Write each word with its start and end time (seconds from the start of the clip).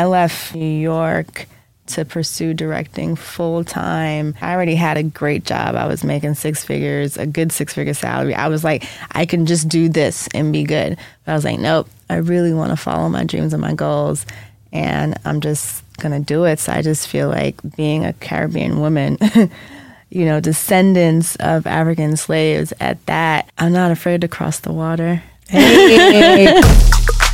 I 0.00 0.06
left 0.06 0.54
New 0.54 0.80
York 0.80 1.46
to 1.88 2.06
pursue 2.06 2.54
directing 2.54 3.16
full 3.16 3.64
time. 3.64 4.34
I 4.40 4.54
already 4.54 4.74
had 4.74 4.96
a 4.96 5.02
great 5.02 5.44
job. 5.44 5.74
I 5.74 5.86
was 5.88 6.02
making 6.02 6.36
six 6.36 6.64
figures, 6.64 7.18
a 7.18 7.26
good 7.26 7.52
six 7.52 7.74
figure 7.74 7.92
salary. 7.92 8.34
I 8.34 8.48
was 8.48 8.64
like, 8.64 8.84
I 9.12 9.26
can 9.26 9.44
just 9.44 9.68
do 9.68 9.90
this 9.90 10.26
and 10.32 10.54
be 10.54 10.64
good. 10.64 10.96
But 11.26 11.32
I 11.32 11.34
was 11.34 11.44
like, 11.44 11.58
nope, 11.58 11.86
I 12.08 12.16
really 12.16 12.54
want 12.54 12.70
to 12.70 12.78
follow 12.78 13.10
my 13.10 13.24
dreams 13.24 13.52
and 13.52 13.60
my 13.60 13.74
goals. 13.74 14.24
And 14.72 15.20
I'm 15.26 15.42
just 15.42 15.84
going 15.98 16.18
to 16.18 16.26
do 16.26 16.44
it. 16.44 16.60
So 16.60 16.72
I 16.72 16.80
just 16.80 17.06
feel 17.06 17.28
like 17.28 17.56
being 17.76 18.06
a 18.06 18.14
Caribbean 18.14 18.80
woman. 18.80 19.18
you 20.08 20.24
know, 20.24 20.40
descendants 20.40 21.36
of 21.36 21.66
African 21.66 22.16
slaves 22.16 22.72
at 22.80 23.04
that, 23.04 23.50
I'm 23.58 23.74
not 23.74 23.90
afraid 23.90 24.22
to 24.22 24.28
cross 24.28 24.60
the 24.60 24.72
water. 24.72 25.22
Hey. 25.46 26.58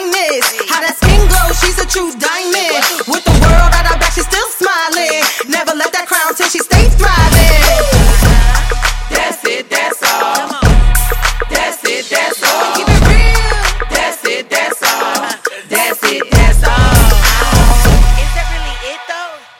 finest. 0.00 0.54
How 0.68 0.80
that 0.80 0.96
skin 0.96 1.20
glow, 1.28 1.52
she's 1.52 1.78
a 1.78 1.86
true 1.86 2.12
diamond. 2.16 2.84
With 3.08 3.24
the 3.24 3.36
world 3.44 3.72
at 3.76 3.86
her 3.86 3.98
back, 3.98 4.12
she 4.12 4.22
still 4.22 4.48
smiling. 4.56 4.69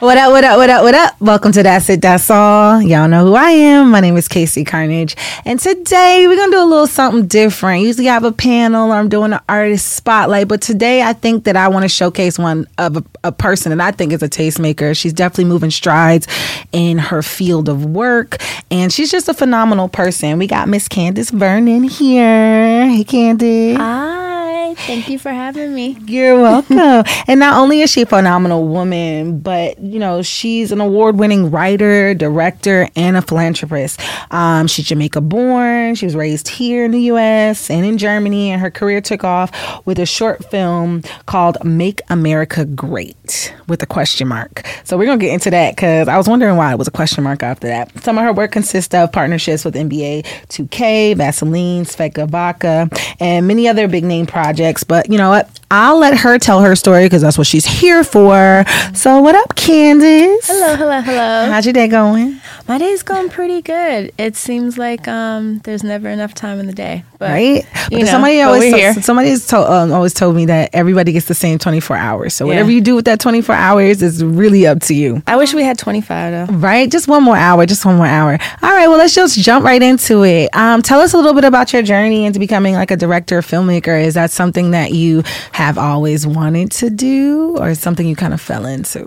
What 0.01 0.17
up, 0.17 0.33
what 0.33 0.45
up, 0.45 0.57
what 0.57 0.71
up, 0.71 0.83
what 0.83 0.95
up? 0.95 1.21
Welcome 1.21 1.53
to 1.53 1.63
That's 1.63 1.91
It, 1.91 2.01
That's 2.01 2.31
All. 2.31 2.81
Y'all 2.81 3.07
know 3.07 3.27
who 3.27 3.35
I 3.35 3.51
am. 3.51 3.91
My 3.91 4.01
name 4.01 4.17
is 4.17 4.29
KC 4.29 4.67
Carnage. 4.67 5.15
And 5.45 5.61
today 5.61 6.25
we're 6.27 6.37
going 6.37 6.51
to 6.51 6.57
do 6.57 6.63
a 6.63 6.65
little 6.65 6.87
something 6.87 7.27
different. 7.27 7.83
Usually 7.83 8.09
I 8.09 8.15
have 8.15 8.25
a 8.25 8.33
panel 8.33 8.91
or 8.91 8.95
I'm 8.95 9.11
doing 9.11 9.35
an 9.35 9.41
artist 9.47 9.93
spotlight. 9.93 10.49
But 10.49 10.63
today 10.63 11.03
I 11.03 11.13
think 11.13 11.45
that 11.45 11.55
I 11.55 11.69
want 11.69 11.83
to 11.83 11.91
showcase 11.91 12.39
one 12.39 12.67
of 12.79 12.97
a, 12.97 13.05
a 13.25 13.31
person 13.31 13.77
that 13.77 13.87
I 13.87 13.95
think 13.95 14.15
is 14.15 14.23
a 14.23 14.29
tastemaker. 14.31 14.97
She's 14.97 15.13
definitely 15.13 15.45
moving 15.45 15.71
strides 15.71 16.27
in 16.73 16.97
her 16.97 17.21
field 17.21 17.69
of 17.69 17.85
work. 17.85 18.39
And 18.71 18.91
she's 18.91 19.11
just 19.11 19.29
a 19.29 19.35
phenomenal 19.35 19.91
person. 19.91 20.39
We 20.39 20.47
got 20.47 20.67
Miss 20.67 20.89
Candice 20.89 21.31
Vernon 21.31 21.83
here. 21.83 22.89
Hey, 22.89 23.05
Candice. 23.05 23.77
Hi, 23.77 24.40
thank 24.75 25.09
you 25.09 25.19
for 25.19 25.31
having 25.31 25.75
me. 25.75 25.97
You're 26.07 26.41
welcome. 26.41 26.79
and 27.27 27.41
not 27.41 27.59
only 27.59 27.81
is 27.81 27.91
she 27.91 28.03
a 28.03 28.07
phenomenal 28.07 28.67
woman, 28.69 29.41
but 29.41 29.79
you 29.81 29.99
know 29.99 30.23
she's 30.23 30.73
an 30.73 30.81
award-winning 30.81 31.51
writer, 31.51 32.15
director, 32.15 32.89
and 32.97 33.17
a 33.17 33.23
philanthropist. 33.23 34.01
Um, 34.31 34.67
she's 34.67 34.87
Jamaica 34.87 35.21
born. 35.21 35.95
She 35.95 36.07
was 36.07 36.15
raised 36.15 36.49
here 36.49 36.85
in 36.85 36.91
the 36.91 37.01
U.S. 37.03 37.71
and 37.71 37.85
in 37.85 37.99
Germany, 37.99 38.51
and 38.51 38.61
her 38.61 38.71
career 38.71 39.01
took 39.01 39.25
off 39.25 39.51
with 39.87 39.99
a 39.99 40.07
short 40.07 40.45
film 40.51 41.03
called 41.27 41.63
"Make 41.65 42.01
America 42.09 42.65
Great" 42.65 43.55
with 43.67 43.83
a 43.83 43.87
question 43.87 44.29
mark. 44.29 44.65
So 44.85 44.97
we're 44.97 45.07
gonna 45.07 45.19
get 45.19 45.33
into 45.33 45.51
that 45.51 45.77
because 45.77 46.09
I 46.09 46.17
was 46.17 46.29
wondering 46.29 46.57
why 46.57 46.73
it 46.73 46.79
was 46.79 46.89
a 46.89 46.93
question 46.93 47.25
mark 47.25 47.43
after 47.43 47.67
that. 47.69 48.03
Some 48.03 48.19
of 48.19 48.25
her 48.25 48.33
work 48.33 48.53
consists 48.53 48.95
of 48.95 49.13
partnerships 49.13 49.65
with 49.65 49.75
NBA 49.75 50.25
2K, 50.49 51.17
Vaseline, 51.17 51.85
Svedka 51.85 52.29
Vodka, 52.29 52.89
and 53.19 53.47
many 53.47 53.69
other 53.69 53.89
big 53.89 54.05
name 54.05 54.27
projects. 54.27 54.60
But 54.85 55.11
you 55.11 55.19
know 55.19 55.31
what? 55.31 55.60
I'll 55.73 55.99
let 55.99 56.19
her 56.19 56.37
tell 56.37 56.63
her 56.63 56.75
story 56.75 57.05
because 57.05 57.23
that's 57.23 57.39
what 57.39 57.47
she's 57.47 57.65
here 57.65 58.03
for. 58.03 58.65
So, 58.93 59.21
what 59.21 59.37
up, 59.37 59.55
Candice? 59.55 60.47
Hello, 60.47 60.75
hello, 60.75 61.01
hello. 61.01 61.47
How's 61.49 61.65
your 61.65 61.73
day 61.73 61.87
going? 61.87 62.41
My 62.67 62.79
day's 62.79 63.03
going 63.05 63.29
pretty 63.31 63.63
good. 63.63 64.13
It 64.19 64.35
seems 64.37 64.79
like 64.79 65.07
um, 65.07 65.59
there's 65.61 65.85
never 65.85 66.09
enough 66.09 66.35
time 66.35 66.59
in 66.59 66.67
the 66.67 66.73
day, 66.73 67.05
but 67.19 67.31
right? 67.31 67.67
But 67.91 67.99
know, 68.01 68.05
somebody 68.05 68.41
always 68.43 68.73
told, 68.73 69.05
somebody's 69.05 69.47
told, 69.47 69.67
um, 69.69 69.93
always 69.93 70.15
told 70.15 70.37
me 70.37 70.47
that 70.47 70.71
everybody 70.73 71.13
gets 71.13 71.27
the 71.27 71.35
same 71.35 71.59
24 71.59 71.97
hours. 71.97 72.35
So 72.35 72.45
Yeah. 72.45 72.49
whatever 72.51 72.71
you 72.71 72.81
do 72.81 72.95
with 72.97 73.05
that 73.07 73.19
24 73.21 73.55
hours 73.55 74.03
is 74.03 74.23
really 74.25 74.67
up 74.67 74.81
to 74.83 74.95
you. 74.95 75.23
I 75.27 75.37
wish 75.37 75.53
we 75.55 75.63
had 75.65 75.79
25 75.79 76.49
though. 76.49 76.53
Right? 76.55 76.91
Just 76.91 77.09
one 77.09 77.23
more 77.25 77.37
hour. 77.37 77.67
Just 77.67 77.85
one 77.85 77.97
more 77.97 78.07
hour. 78.07 78.39
All 78.63 78.71
right. 78.71 78.87
Well, 78.89 78.99
let's 78.99 79.15
just 79.15 79.39
jump 79.39 79.65
right 79.65 79.83
into 79.83 80.25
it. 80.25 80.55
Um, 80.55 80.83
tell 80.83 81.01
us 81.01 81.13
a 81.13 81.17
little 81.17 81.35
bit 81.35 81.45
about 81.45 81.73
your 81.73 81.83
journey 81.83 82.25
into 82.25 82.39
becoming 82.39 82.75
like 82.75 82.91
a 82.93 82.97
director, 82.97 83.41
filmmaker. 83.41 84.01
Is 84.01 84.15
that 84.15 84.31
something 84.31 84.71
that 84.73 84.93
you 84.93 85.23
have 85.61 85.77
always 85.77 86.27
wanted 86.27 86.71
to 86.71 86.89
do, 86.89 87.55
or 87.59 87.75
something 87.75 88.07
you 88.07 88.17
kind 88.17 88.33
of 88.33 88.41
fell 88.41 88.65
into? 88.65 89.07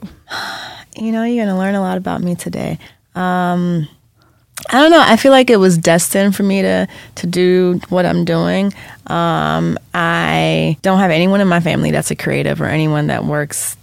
You 0.96 1.12
know, 1.12 1.24
you're 1.24 1.44
gonna 1.44 1.58
learn 1.58 1.74
a 1.74 1.82
lot 1.82 1.98
about 1.98 2.22
me 2.22 2.36
today. 2.36 2.78
Um, 3.16 3.88
I 4.70 4.80
don't 4.80 4.92
know. 4.92 5.02
I 5.04 5.18
feel 5.18 5.32
like 5.32 5.50
it 5.50 5.58
was 5.58 5.80
destined 5.80 6.36
for 6.36 6.44
me 6.44 6.62
to 6.62 6.88
to 7.16 7.28
do 7.28 7.82
what 7.90 8.06
I'm 8.06 8.24
doing. 8.24 8.72
Um, 9.08 9.80
I 9.96 10.78
don't 10.84 11.00
have 11.00 11.10
anyone 11.10 11.42
in 11.42 11.48
my 11.48 11.60
family 11.60 11.90
that's 11.90 12.12
a 12.12 12.16
creative 12.16 12.62
or 12.62 12.66
anyone 12.66 13.08
that 13.08 13.26
works 13.26 13.76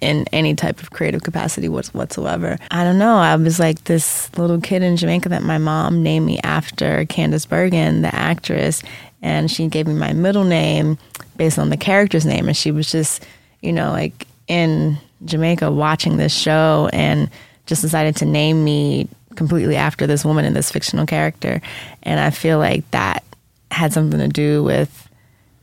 in 0.00 0.24
any 0.32 0.54
type 0.54 0.80
of 0.80 0.90
creative 0.90 1.24
capacity 1.24 1.68
whatsoever. 1.68 2.58
I 2.70 2.84
don't 2.84 2.98
know. 2.98 3.16
I 3.16 3.34
was 3.34 3.58
like 3.58 3.84
this 3.84 4.30
little 4.38 4.60
kid 4.60 4.82
in 4.82 4.96
Jamaica 4.96 5.30
that 5.30 5.42
my 5.42 5.58
mom 5.58 6.02
named 6.04 6.26
me 6.26 6.38
after 6.44 7.04
Candice 7.06 7.48
Bergen, 7.48 8.02
the 8.02 8.14
actress, 8.14 8.82
and 9.24 9.50
she 9.50 9.66
gave 9.68 9.86
me 9.86 9.94
my 9.94 10.12
middle 10.12 10.44
name 10.44 10.98
based 11.36 11.58
on 11.58 11.70
the 11.70 11.78
character's 11.78 12.26
name. 12.26 12.46
And 12.46 12.56
she 12.56 12.70
was 12.70 12.92
just, 12.92 13.24
you 13.62 13.72
know, 13.72 13.90
like 13.90 14.28
in 14.46 14.98
Jamaica 15.24 15.72
watching 15.72 16.18
this 16.18 16.36
show 16.36 16.90
and 16.92 17.30
just 17.64 17.80
decided 17.80 18.16
to 18.16 18.26
name 18.26 18.62
me 18.62 19.08
completely 19.34 19.76
after 19.76 20.06
this 20.06 20.26
woman 20.26 20.44
in 20.44 20.52
this 20.52 20.70
fictional 20.70 21.06
character. 21.06 21.62
And 22.02 22.20
I 22.20 22.28
feel 22.30 22.58
like 22.58 22.88
that 22.90 23.24
had 23.70 23.94
something 23.94 24.20
to 24.20 24.28
do 24.28 24.62
with 24.62 25.08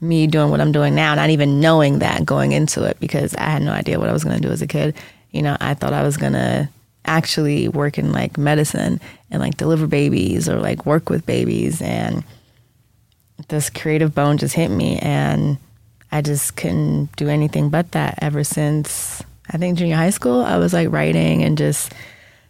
me 0.01 0.25
doing 0.25 0.49
what 0.49 0.59
I'm 0.59 0.71
doing 0.71 0.95
now, 0.95 1.13
not 1.13 1.29
even 1.29 1.59
knowing 1.59 1.99
that 1.99 2.25
going 2.25 2.53
into 2.53 2.83
it 2.83 2.99
because 2.99 3.35
I 3.35 3.43
had 3.43 3.61
no 3.61 3.71
idea 3.71 3.99
what 3.99 4.09
I 4.09 4.13
was 4.13 4.23
going 4.23 4.41
to 4.41 4.45
do 4.45 4.51
as 4.51 4.63
a 4.63 4.67
kid. 4.67 4.95
You 5.29 5.43
know, 5.43 5.55
I 5.61 5.75
thought 5.75 5.93
I 5.93 6.01
was 6.01 6.17
going 6.17 6.33
to 6.33 6.67
actually 7.05 7.67
work 7.67 7.99
in 7.99 8.11
like 8.11 8.39
medicine 8.39 8.99
and 9.29 9.39
like 9.39 9.57
deliver 9.57 9.85
babies 9.85 10.49
or 10.49 10.59
like 10.59 10.87
work 10.87 11.11
with 11.11 11.27
babies. 11.27 11.79
And 11.79 12.23
this 13.47 13.69
creative 13.69 14.13
bone 14.13 14.37
just 14.37 14.55
hit 14.55 14.69
me 14.69 14.97
and 14.99 15.57
I 16.11 16.21
just 16.21 16.55
couldn't 16.55 17.15
do 17.15 17.29
anything 17.29 17.69
but 17.69 17.91
that 17.93 18.19
ever 18.21 18.43
since 18.43 19.23
I 19.49 19.57
think 19.57 19.77
junior 19.77 19.95
high 19.95 20.09
school. 20.09 20.41
I 20.41 20.57
was 20.57 20.73
like 20.73 20.91
writing 20.91 21.43
and 21.43 21.57
just 21.57 21.93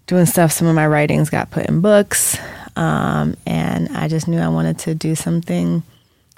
doing 0.08 0.26
stuff. 0.26 0.52
Some 0.52 0.68
of 0.68 0.76
my 0.76 0.88
writings 0.88 1.30
got 1.30 1.52
put 1.52 1.68
in 1.68 1.82
books. 1.82 2.38
Um, 2.76 3.36
and 3.46 3.90
I 3.90 4.08
just 4.08 4.28
knew 4.28 4.40
I 4.40 4.48
wanted 4.48 4.80
to 4.80 4.96
do 4.96 5.16
something 5.16 5.84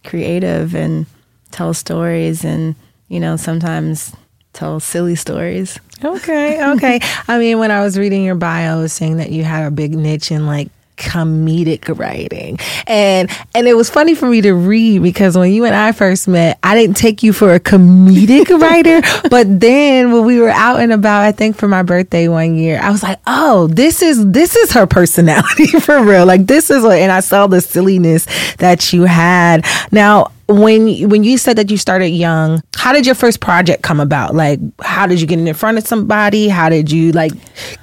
creative 0.03 0.75
and 0.75 1.05
tell 1.51 1.73
stories 1.73 2.43
and, 2.43 2.75
you 3.07 3.19
know, 3.19 3.35
sometimes 3.35 4.13
tell 4.53 4.79
silly 4.79 5.15
stories. 5.15 5.79
Okay, 6.03 6.63
okay. 6.71 6.99
I 7.27 7.39
mean, 7.39 7.59
when 7.59 7.71
I 7.71 7.81
was 7.81 7.97
reading 7.97 8.23
your 8.23 8.35
bio, 8.35 8.81
was 8.81 8.93
saying 8.93 9.17
that 9.17 9.31
you 9.31 9.43
had 9.43 9.65
a 9.65 9.71
big 9.71 9.95
niche 9.95 10.31
in 10.31 10.45
like 10.45 10.69
comedic 10.97 11.97
writing. 11.97 12.59
And 12.87 13.29
and 13.55 13.67
it 13.67 13.75
was 13.75 13.89
funny 13.89 14.15
for 14.15 14.27
me 14.27 14.41
to 14.41 14.53
read 14.53 15.01
because 15.01 15.37
when 15.37 15.51
you 15.51 15.65
and 15.65 15.75
I 15.75 15.91
first 15.91 16.27
met 16.27 16.59
I 16.63 16.75
didn't 16.75 16.97
take 16.97 17.23
you 17.23 17.33
for 17.33 17.53
a 17.53 17.59
comedic 17.59 18.49
writer. 18.61 19.01
But 19.29 19.59
then 19.59 20.11
when 20.11 20.25
we 20.25 20.39
were 20.39 20.49
out 20.49 20.79
and 20.79 20.91
about 20.91 21.23
I 21.23 21.31
think 21.31 21.55
for 21.55 21.67
my 21.67 21.83
birthday 21.83 22.27
one 22.27 22.55
year 22.55 22.79
I 22.81 22.91
was 22.91 23.03
like 23.03 23.19
oh 23.27 23.67
this 23.67 24.01
is 24.01 24.25
this 24.31 24.55
is 24.55 24.71
her 24.71 24.87
personality 24.87 25.67
for 25.79 26.03
real. 26.03 26.25
Like 26.25 26.47
this 26.47 26.69
is 26.69 26.83
what 26.83 26.99
and 26.99 27.11
I 27.11 27.19
saw 27.19 27.47
the 27.47 27.61
silliness 27.61 28.27
that 28.57 28.93
you 28.93 29.03
had. 29.03 29.65
Now 29.91 30.31
when 30.47 31.09
when 31.09 31.23
you 31.23 31.37
said 31.37 31.57
that 31.57 31.71
you 31.71 31.77
started 31.77 32.09
young 32.09 32.61
how 32.83 32.91
did 32.91 33.05
your 33.05 33.15
first 33.15 33.39
project 33.39 33.81
come 33.81 34.01
about 34.01 34.35
like 34.35 34.59
how 34.81 35.07
did 35.07 35.21
you 35.21 35.25
get 35.25 35.39
in 35.39 35.53
front 35.53 35.77
of 35.77 35.87
somebody 35.87 36.49
how 36.49 36.67
did 36.67 36.91
you 36.91 37.13
like 37.13 37.31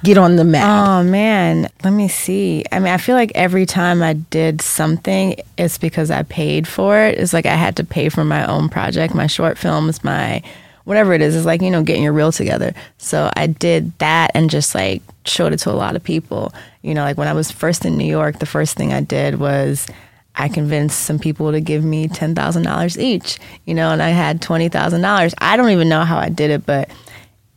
get 0.03 0.15
on 0.15 0.35
the 0.35 0.43
map 0.43 0.81
Oh 0.91 1.03
man, 1.03 1.67
let 1.83 1.91
me 1.91 2.07
see. 2.07 2.63
I 2.71 2.79
mean, 2.79 2.93
I 2.93 2.97
feel 2.97 3.15
like 3.15 3.31
every 3.33 3.65
time 3.65 4.03
I 4.03 4.13
did 4.13 4.61
something, 4.61 5.35
it's 5.57 5.77
because 5.77 6.11
I 6.11 6.23
paid 6.23 6.67
for 6.67 6.99
it. 6.99 7.17
It's 7.17 7.33
like 7.33 7.45
I 7.45 7.55
had 7.55 7.75
to 7.77 7.83
pay 7.83 8.09
for 8.09 8.23
my 8.23 8.45
own 8.45 8.69
project, 8.69 9.15
my 9.15 9.27
short 9.27 9.57
films, 9.57 10.03
my 10.03 10.43
whatever 10.83 11.13
it 11.13 11.21
is. 11.21 11.35
It's 11.35 11.45
like, 11.45 11.61
you 11.61 11.71
know, 11.71 11.83
getting 11.83 12.03
your 12.03 12.13
reel 12.13 12.31
together. 12.31 12.73
So 12.97 13.31
I 13.35 13.47
did 13.47 13.97
that 13.99 14.31
and 14.35 14.49
just 14.49 14.75
like 14.75 15.01
showed 15.25 15.53
it 15.53 15.57
to 15.59 15.71
a 15.71 15.73
lot 15.73 15.95
of 15.95 16.03
people. 16.03 16.53
You 16.83 16.93
know, 16.93 17.03
like 17.03 17.17
when 17.17 17.27
I 17.27 17.33
was 17.33 17.49
first 17.51 17.85
in 17.85 17.97
New 17.97 18.05
York, 18.09 18.39
the 18.39 18.45
first 18.45 18.77
thing 18.77 18.93
I 18.93 19.01
did 19.01 19.39
was 19.39 19.87
I 20.35 20.47
convinced 20.49 20.99
some 21.01 21.19
people 21.19 21.51
to 21.51 21.59
give 21.59 21.83
me 21.83 22.07
$10,000 22.07 22.97
each, 22.97 23.37
you 23.65 23.73
know, 23.73 23.91
and 23.91 24.01
I 24.01 24.09
had 24.09 24.41
$20,000. 24.41 25.33
I 25.37 25.57
don't 25.57 25.69
even 25.71 25.89
know 25.89 26.05
how 26.05 26.17
I 26.17 26.29
did 26.29 26.51
it, 26.51 26.65
but 26.65 26.89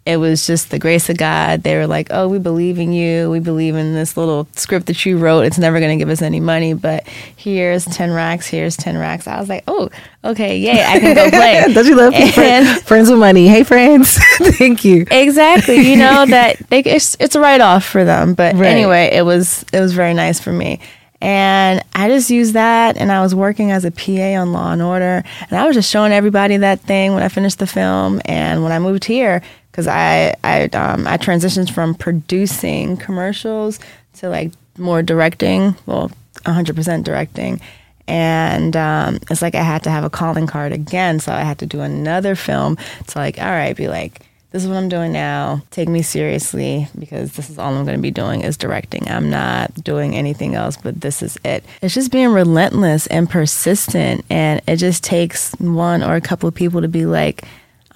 it 0.06 0.19
was 0.19 0.47
just 0.47 0.71
the 0.71 0.79
grace 0.79 1.09
of 1.09 1.17
God. 1.17 1.62
They 1.62 1.76
were 1.76 1.87
like, 1.87 2.09
"Oh, 2.11 2.29
we 2.29 2.38
believe 2.38 2.79
in 2.79 2.93
you. 2.93 3.31
We 3.31 3.41
believe 3.41 3.75
in 3.75 3.94
this 3.94 4.17
little 4.19 4.47
script 4.55 4.87
that 4.87 5.06
you 5.06 5.17
wrote. 5.17 5.43
It's 5.43 5.59
never 5.59 5.81
going 5.81 5.99
to 5.99 6.03
give 6.03 6.11
us 6.11 6.21
any 6.21 6.41
money, 6.41 6.75
but 6.75 7.09
here's 7.37 7.87
ten 7.87 8.12
racks. 8.12 8.47
Here's 8.47 8.76
ten 8.76 8.99
racks." 8.99 9.26
I 9.26 9.41
was 9.41 9.49
like, 9.49 9.65
"Oh, 9.67 9.88
okay, 10.23 10.59
yay! 10.59 10.85
I 10.85 11.00
can 11.00 11.15
go 11.15 11.31
play." 11.31 11.65
Don't 11.73 11.87
you 11.87 11.97
love 11.97 12.12
and, 12.12 12.82
friends 12.82 13.09
with 13.09 13.19
money? 13.19 13.49
Hey, 13.49 13.65
friends, 13.65 14.19
thank 14.59 14.85
you. 14.85 15.06
Exactly. 15.11 15.76
You 15.76 15.97
know 15.97 16.26
that 16.29 16.59
they, 16.69 16.81
it's 16.81 17.17
it's 17.19 17.35
a 17.35 17.41
write 17.41 17.62
off 17.62 17.85
for 17.85 18.05
them, 18.05 18.35
but 18.35 18.56
right. 18.56 18.67
anyway, 18.67 19.09
it 19.11 19.23
was 19.23 19.65
it 19.73 19.81
was 19.81 19.94
very 19.94 20.12
nice 20.12 20.38
for 20.38 20.53
me. 20.53 20.81
And 21.25 21.82
I 21.94 22.09
just 22.09 22.29
used 22.29 22.53
that, 22.53 22.99
and 22.99 23.11
I 23.11 23.23
was 23.23 23.35
working 23.35 23.71
as 23.71 23.87
a 23.87 23.91
PA 23.91 24.38
on 24.38 24.53
Law 24.53 24.73
and 24.73 24.82
Order, 24.82 25.25
and 25.49 25.59
I 25.59 25.67
was 25.67 25.75
just 25.75 25.91
showing 25.91 26.12
everybody 26.12 26.59
that 26.59 26.81
thing 26.81 27.15
when 27.15 27.23
I 27.23 27.29
finished 27.29 27.59
the 27.59 27.67
film. 27.67 28.21
And 28.26 28.62
when 28.62 28.73
I 28.73 28.79
moved 28.79 29.06
here, 29.06 29.41
because 29.71 29.87
I 29.87 30.35
I 30.44 30.65
um, 30.75 31.06
I 31.06 31.17
transitioned 31.17 31.73
from 31.73 31.94
producing 31.94 32.99
commercials 32.99 33.81
to 34.17 34.29
like 34.29 34.53
more 34.76 35.03
directing, 35.03 35.75
well, 35.87 36.11
100% 36.44 37.05
directing. 37.05 37.59
And 38.06 38.76
um, 38.76 39.19
it's 39.31 39.41
like 39.41 39.55
I 39.55 39.62
had 39.62 39.82
to 39.85 39.91
have 39.91 40.05
a 40.05 40.11
calling 40.11 40.47
card 40.47 40.73
again, 40.73 41.21
so 41.21 41.32
I 41.32 41.41
had 41.41 41.59
to 41.61 41.67
do 41.67 41.81
another 41.81 42.35
film 42.35 42.76
to 43.06 43.19
like, 43.19 43.38
all 43.38 43.47
right, 43.47 43.75
be 43.75 43.88
like, 43.88 44.21
this 44.55 44.62
is 44.62 44.69
what 44.69 44.77
I'm 44.77 44.89
doing 44.89 45.11
now. 45.11 45.62
Take 45.73 45.89
me 45.89 46.01
seriously 46.01 46.87
because 46.97 47.33
this 47.33 47.51
is 47.51 47.59
all 47.59 47.75
I'm 47.75 47.85
going 47.85 47.99
to 47.99 48.01
be 48.01 48.12
doing 48.12 48.43
is 48.43 48.56
directing. 48.56 49.09
I'm 49.11 49.29
not 49.29 49.75
doing 49.83 50.15
anything 50.15 50.55
else, 50.55 50.77
but 50.77 51.01
this 51.01 51.23
is 51.23 51.37
it. 51.45 51.65
It's 51.83 51.93
just 51.93 52.12
being 52.12 52.29
relentless 52.29 53.09
and 53.09 53.29
persistent, 53.29 54.25
and 54.31 54.62
it 54.69 54.77
just 54.77 55.03
takes 55.03 55.55
one 55.55 56.05
or 56.05 56.15
a 56.15 56.21
couple 56.21 56.49
of 56.49 56.55
people 56.55 56.83
to 56.83 56.87
be 56.87 57.05
like 57.05 57.43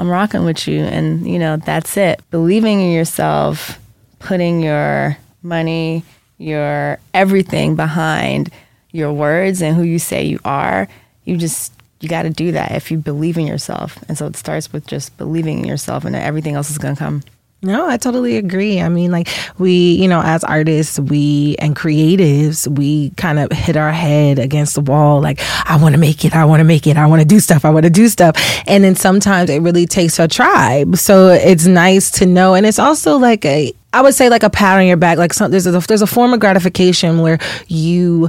I'm 0.01 0.09
rocking 0.09 0.45
with 0.45 0.67
you. 0.67 0.81
And, 0.81 1.31
you 1.31 1.39
know, 1.39 1.59
that's 1.59 1.97
it. 1.97 2.29
Believing 2.33 2.81
in 2.81 2.91
yourself, 2.91 3.79
putting 4.19 4.61
your 4.61 5.17
money, 5.45 6.03
your 6.39 6.99
everything 7.15 7.77
behind 7.77 8.51
your 8.91 9.13
words 9.13 9.63
and 9.63 9.77
who 9.77 9.85
you 9.85 10.01
say 10.01 10.25
you 10.25 10.41
are. 10.45 10.89
You 11.25 11.37
just, 11.37 11.73
you 12.01 12.09
got 12.09 12.23
to 12.23 12.31
do 12.31 12.53
that 12.53 12.73
if 12.73 12.91
you 12.91 12.99
believe 12.99 13.39
in 13.39 13.47
yourself. 13.47 13.99
And 14.09 14.17
so 14.17 14.27
it 14.27 14.37
starts 14.37 14.73
with 14.73 14.87
just 14.87 15.17
believing 15.19 15.61
in 15.61 15.65
yourself, 15.65 16.05
and 16.05 16.15
everything 16.15 16.55
else 16.55 16.71
is 16.71 16.79
going 16.79 16.95
to 16.95 16.99
come. 16.99 17.23
No, 17.61 17.89
I 17.89 17.97
totally 17.97 18.37
agree. 18.37 18.81
I 18.81 18.89
mean, 18.89 19.11
like 19.11 19.29
we, 19.59 19.95
you 19.95 20.07
know, 20.07 20.23
as 20.23 20.45
artists, 20.45 21.01
we 21.01 21.57
and 21.59 21.75
creatives, 21.75 22.69
we 22.69 23.11
kind 23.11 23.41
of 23.41 23.51
hit 23.51 23.77
our 23.77 23.91
head 23.91 24.39
against 24.39 24.77
the 24.77 24.81
wall. 24.81 25.21
Like, 25.21 25.41
I 25.69 25.77
want 25.77 25.97
to 25.97 26.01
make 26.01 26.25
it. 26.25 26.37
I 26.37 26.45
want 26.45 26.61
to 26.61 26.65
make 26.65 26.87
it. 26.87 26.97
I 26.97 27.07
want 27.07 27.21
to 27.21 27.27
do 27.27 27.41
stuff. 27.41 27.65
I 27.65 27.71
want 27.71 27.83
to 27.83 27.91
do 27.91 28.07
stuff. 28.07 28.37
And 28.69 28.85
then 28.85 28.95
sometimes 28.95 29.51
it 29.51 29.61
really 29.61 29.87
takes 29.87 30.21
a 30.21 30.29
tribe. 30.29 30.99
So 30.99 31.31
it's 31.31 31.67
nice 31.67 32.13
to 32.13 32.27
know. 32.27 32.55
And 32.55 32.65
it's 32.65 32.79
also 32.79 33.19
like 33.19 33.45
a, 33.45 33.73
I 33.93 34.03
would 34.03 34.15
say 34.15 34.29
like 34.29 34.45
a 34.45 34.51
pat 34.51 34.79
on 34.79 34.87
your 34.87 34.97
back. 34.97 35.19
Like 35.19 35.33
some, 35.33 35.51
there's 35.51 35.67
a, 35.67 35.73
there's 35.81 36.03
a 36.03 36.07
form 36.07 36.33
of 36.33 36.39
gratification 36.39 37.19
where 37.19 37.41
you 37.67 38.29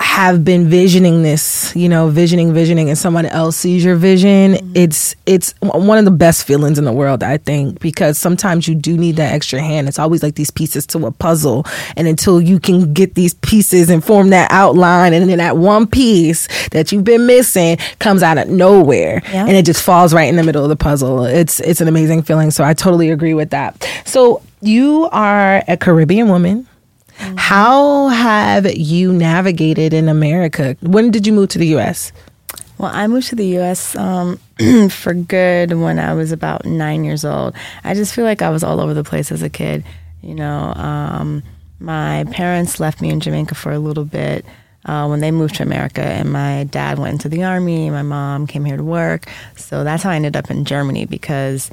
have 0.00 0.44
been 0.44 0.66
visioning 0.68 1.22
this, 1.22 1.76
you 1.76 1.86
know, 1.88 2.08
visioning, 2.08 2.54
visioning, 2.54 2.88
and 2.88 2.96
someone 2.96 3.26
else 3.26 3.54
sees 3.54 3.84
your 3.84 3.96
vision, 3.96 4.54
mm-hmm. 4.54 4.72
it's 4.74 5.14
it's 5.26 5.54
one 5.60 5.98
of 5.98 6.06
the 6.06 6.10
best 6.10 6.46
feelings 6.46 6.78
in 6.78 6.86
the 6.86 6.92
world, 6.92 7.22
I 7.22 7.36
think, 7.36 7.80
because 7.80 8.16
sometimes 8.16 8.66
you 8.66 8.74
do 8.74 8.96
need 8.96 9.16
that 9.16 9.34
extra 9.34 9.60
hand. 9.60 9.88
It's 9.88 9.98
always 9.98 10.22
like 10.22 10.36
these 10.36 10.50
pieces 10.50 10.86
to 10.88 11.06
a 11.06 11.10
puzzle, 11.10 11.66
and 11.96 12.08
until 12.08 12.40
you 12.40 12.58
can 12.58 12.94
get 12.94 13.14
these 13.14 13.34
pieces 13.34 13.90
and 13.90 14.02
form 14.02 14.30
that 14.30 14.50
outline, 14.50 15.12
and 15.12 15.28
then 15.28 15.38
that 15.38 15.58
one 15.58 15.86
piece 15.86 16.48
that 16.68 16.92
you've 16.92 17.04
been 17.04 17.26
missing 17.26 17.76
comes 17.98 18.22
out 18.22 18.38
of 18.38 18.48
nowhere, 18.48 19.20
yeah. 19.30 19.46
and 19.46 19.54
it 19.54 19.66
just 19.66 19.82
falls 19.82 20.14
right 20.14 20.30
in 20.30 20.36
the 20.36 20.44
middle 20.44 20.62
of 20.62 20.70
the 20.70 20.76
puzzle. 20.76 21.24
It's 21.24 21.60
it's 21.60 21.82
an 21.82 21.88
amazing 21.88 22.22
feeling. 22.22 22.50
So 22.50 22.64
I 22.64 22.72
totally 22.72 23.10
agree 23.10 23.34
with 23.34 23.50
that. 23.50 23.86
So 24.06 24.42
you 24.62 25.08
are 25.12 25.62
a 25.68 25.76
Caribbean 25.76 26.28
woman 26.28 26.66
Mm-hmm. 27.20 27.36
How 27.36 28.08
have 28.08 28.74
you 28.74 29.12
navigated 29.12 29.92
in 29.92 30.08
America? 30.08 30.76
When 30.80 31.10
did 31.10 31.26
you 31.26 31.34
move 31.34 31.50
to 31.50 31.58
the 31.58 31.66
U.S.? 31.68 32.12
Well, 32.78 32.90
I 32.94 33.06
moved 33.08 33.28
to 33.28 33.36
the 33.36 33.46
U.S. 33.58 33.94
Um, 33.94 34.40
for 34.90 35.12
good 35.12 35.74
when 35.74 35.98
I 35.98 36.14
was 36.14 36.32
about 36.32 36.64
nine 36.64 37.04
years 37.04 37.26
old. 37.26 37.54
I 37.84 37.92
just 37.92 38.14
feel 38.14 38.24
like 38.24 38.40
I 38.40 38.48
was 38.48 38.64
all 38.64 38.80
over 38.80 38.94
the 38.94 39.04
place 39.04 39.30
as 39.30 39.42
a 39.42 39.50
kid. 39.50 39.84
You 40.22 40.34
know, 40.34 40.72
um, 40.74 41.42
my 41.78 42.24
parents 42.30 42.80
left 42.80 43.02
me 43.02 43.10
in 43.10 43.20
Jamaica 43.20 43.54
for 43.54 43.70
a 43.70 43.78
little 43.78 44.06
bit. 44.06 44.46
Uh, 44.86 45.06
when 45.08 45.20
they 45.20 45.30
moved 45.30 45.56
to 45.56 45.62
America, 45.62 46.00
and 46.00 46.32
my 46.32 46.64
dad 46.64 46.98
went 46.98 47.12
into 47.12 47.28
the 47.28 47.44
army, 47.44 47.90
my 47.90 48.00
mom 48.00 48.46
came 48.46 48.64
here 48.64 48.78
to 48.78 48.82
work. 48.82 49.28
So 49.56 49.84
that's 49.84 50.02
how 50.02 50.08
I 50.10 50.16
ended 50.16 50.36
up 50.36 50.50
in 50.50 50.64
Germany 50.64 51.04
because 51.04 51.70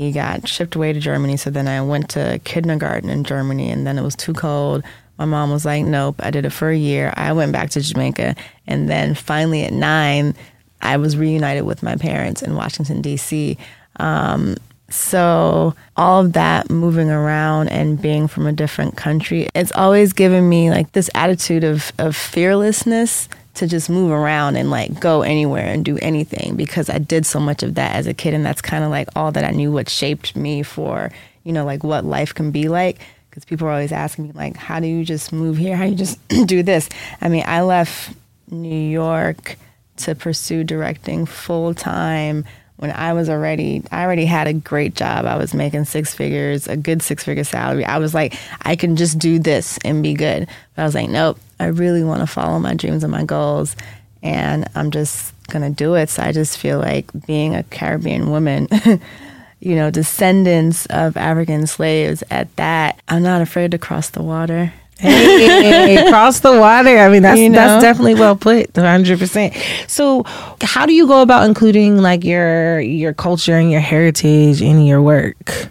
he 0.00 0.12
got 0.12 0.48
shipped 0.48 0.76
away 0.76 0.94
to 0.94 0.98
Germany. 0.98 1.36
So 1.36 1.50
then 1.50 1.68
I 1.68 1.82
went 1.82 2.08
to 2.10 2.40
kindergarten 2.44 3.10
in 3.10 3.22
Germany, 3.22 3.70
and 3.70 3.86
then 3.86 3.98
it 3.98 4.02
was 4.02 4.16
too 4.16 4.32
cold. 4.32 4.82
My 5.18 5.26
mom 5.26 5.50
was 5.50 5.66
like, 5.66 5.84
nope. 5.84 6.16
I 6.20 6.30
did 6.30 6.46
it 6.46 6.54
for 6.54 6.70
a 6.70 6.76
year. 6.76 7.12
I 7.18 7.34
went 7.34 7.52
back 7.52 7.68
to 7.70 7.82
Jamaica. 7.82 8.34
And 8.66 8.88
then 8.88 9.14
finally 9.14 9.62
at 9.64 9.74
nine, 9.74 10.34
I 10.80 10.96
was 10.96 11.18
reunited 11.18 11.64
with 11.64 11.82
my 11.82 11.96
parents 11.96 12.40
in 12.40 12.54
Washington, 12.54 13.02
D.C. 13.02 13.58
Um, 13.96 14.56
so 14.88 15.74
all 15.98 16.22
of 16.24 16.32
that 16.32 16.70
moving 16.70 17.10
around 17.10 17.68
and 17.68 18.00
being 18.00 18.26
from 18.26 18.46
a 18.46 18.52
different 18.52 18.96
country, 18.96 19.50
it's 19.54 19.72
always 19.72 20.14
given 20.14 20.48
me 20.48 20.70
like 20.70 20.92
this 20.92 21.10
attitude 21.14 21.62
of, 21.62 21.92
of 21.98 22.16
fearlessness 22.16 23.28
to 23.54 23.66
just 23.66 23.90
move 23.90 24.10
around 24.10 24.56
and 24.56 24.70
like 24.70 25.00
go 25.00 25.22
anywhere 25.22 25.66
and 25.66 25.84
do 25.84 25.98
anything 26.00 26.56
because 26.56 26.88
I 26.88 26.98
did 26.98 27.26
so 27.26 27.40
much 27.40 27.62
of 27.62 27.74
that 27.74 27.96
as 27.96 28.06
a 28.06 28.14
kid 28.14 28.34
and 28.34 28.44
that's 28.44 28.62
kind 28.62 28.84
of 28.84 28.90
like 28.90 29.08
all 29.16 29.32
that 29.32 29.44
I 29.44 29.50
knew 29.50 29.72
what 29.72 29.88
shaped 29.88 30.36
me 30.36 30.62
for, 30.62 31.10
you 31.44 31.52
know, 31.52 31.64
like 31.64 31.82
what 31.82 32.04
life 32.04 32.34
can 32.34 32.50
be 32.50 32.68
like 32.68 32.98
because 33.28 33.44
people 33.44 33.66
are 33.66 33.72
always 33.72 33.92
asking 33.92 34.26
me 34.26 34.32
like 34.32 34.56
how 34.56 34.80
do 34.80 34.86
you 34.86 35.04
just 35.04 35.32
move 35.32 35.56
here? 35.56 35.76
How 35.76 35.84
do 35.84 35.90
you 35.90 35.96
just 35.96 36.18
do 36.46 36.62
this? 36.62 36.88
I 37.20 37.28
mean, 37.28 37.44
I 37.46 37.62
left 37.62 38.14
New 38.50 38.90
York 38.90 39.56
to 39.98 40.14
pursue 40.14 40.64
directing 40.64 41.26
full 41.26 41.74
time 41.74 42.44
when 42.80 42.92
I 42.92 43.12
was 43.12 43.28
already, 43.28 43.82
I 43.92 44.04
already 44.04 44.24
had 44.24 44.46
a 44.46 44.54
great 44.54 44.94
job. 44.94 45.26
I 45.26 45.36
was 45.36 45.52
making 45.52 45.84
six 45.84 46.14
figures, 46.14 46.66
a 46.66 46.78
good 46.78 47.02
six 47.02 47.22
figure 47.22 47.44
salary. 47.44 47.84
I 47.84 47.98
was 47.98 48.14
like, 48.14 48.38
I 48.62 48.74
can 48.74 48.96
just 48.96 49.18
do 49.18 49.38
this 49.38 49.78
and 49.84 50.02
be 50.02 50.14
good. 50.14 50.48
But 50.74 50.82
I 50.82 50.84
was 50.86 50.94
like, 50.94 51.10
nope, 51.10 51.38
I 51.58 51.66
really 51.66 52.02
want 52.02 52.20
to 52.20 52.26
follow 52.26 52.58
my 52.58 52.72
dreams 52.72 53.04
and 53.04 53.12
my 53.12 53.24
goals. 53.24 53.76
And 54.22 54.66
I'm 54.74 54.90
just 54.90 55.34
going 55.48 55.62
to 55.62 55.76
do 55.76 55.94
it. 55.94 56.08
So 56.08 56.22
I 56.22 56.32
just 56.32 56.56
feel 56.56 56.78
like 56.78 57.06
being 57.26 57.54
a 57.54 57.64
Caribbean 57.64 58.30
woman, 58.30 58.66
you 59.60 59.74
know, 59.74 59.90
descendants 59.90 60.86
of 60.86 61.18
African 61.18 61.66
slaves 61.66 62.24
at 62.30 62.54
that, 62.56 62.98
I'm 63.08 63.22
not 63.22 63.42
afraid 63.42 63.72
to 63.72 63.78
cross 63.78 64.08
the 64.08 64.22
water 64.22 64.72
hey, 65.00 66.04
cross 66.08 66.40
the 66.40 66.58
water. 66.58 66.98
I 66.98 67.08
mean, 67.08 67.22
that's 67.22 67.40
you 67.40 67.48
know? 67.48 67.56
that's 67.56 67.82
definitely 67.82 68.14
well 68.14 68.36
put, 68.36 68.76
hundred 68.76 69.18
percent. 69.18 69.54
So, 69.86 70.24
how 70.60 70.86
do 70.86 70.92
you 70.92 71.06
go 71.06 71.22
about 71.22 71.48
including 71.48 71.98
like 71.98 72.24
your 72.24 72.80
your 72.80 73.14
culture 73.14 73.56
and 73.56 73.70
your 73.70 73.80
heritage 73.80 74.62
in 74.62 74.82
your 74.82 75.02
work? 75.02 75.68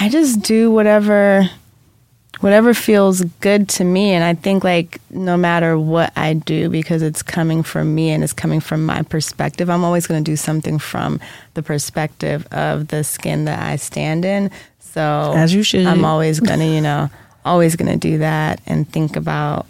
I 0.00 0.08
just 0.08 0.42
do 0.42 0.70
whatever 0.70 1.48
whatever 2.40 2.74
feels 2.74 3.22
good 3.40 3.68
to 3.70 3.84
me 3.84 4.10
and 4.10 4.22
i 4.22 4.34
think 4.34 4.62
like 4.64 5.00
no 5.10 5.34
matter 5.34 5.78
what 5.78 6.12
i 6.14 6.34
do 6.34 6.68
because 6.68 7.00
it's 7.00 7.22
coming 7.22 7.62
from 7.62 7.94
me 7.94 8.10
and 8.10 8.22
it's 8.22 8.34
coming 8.34 8.60
from 8.60 8.84
my 8.84 9.00
perspective 9.02 9.70
i'm 9.70 9.82
always 9.82 10.06
going 10.06 10.22
to 10.22 10.30
do 10.30 10.36
something 10.36 10.78
from 10.78 11.18
the 11.54 11.62
perspective 11.62 12.46
of 12.50 12.88
the 12.88 13.02
skin 13.02 13.46
that 13.46 13.62
i 13.62 13.76
stand 13.76 14.26
in 14.26 14.50
so 14.78 15.32
as 15.34 15.54
you 15.54 15.62
should 15.62 15.86
i'm 15.86 16.04
always 16.04 16.38
going 16.38 16.58
to 16.58 16.66
you 16.66 16.82
know 16.82 17.08
always 17.44 17.76
going 17.76 17.90
to 17.92 17.98
do 17.98 18.18
that 18.18 18.60
and 18.66 18.88
think 18.90 19.16
about 19.16 19.66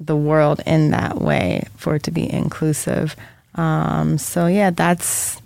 the 0.00 0.16
world 0.16 0.60
in 0.66 0.90
that 0.90 1.20
way 1.20 1.64
for 1.76 1.96
it 1.96 2.04
to 2.04 2.10
be 2.10 2.30
inclusive. 2.30 3.16
Um, 3.54 4.18
so 4.18 4.46
yeah, 4.46 4.70
that's 4.70 5.40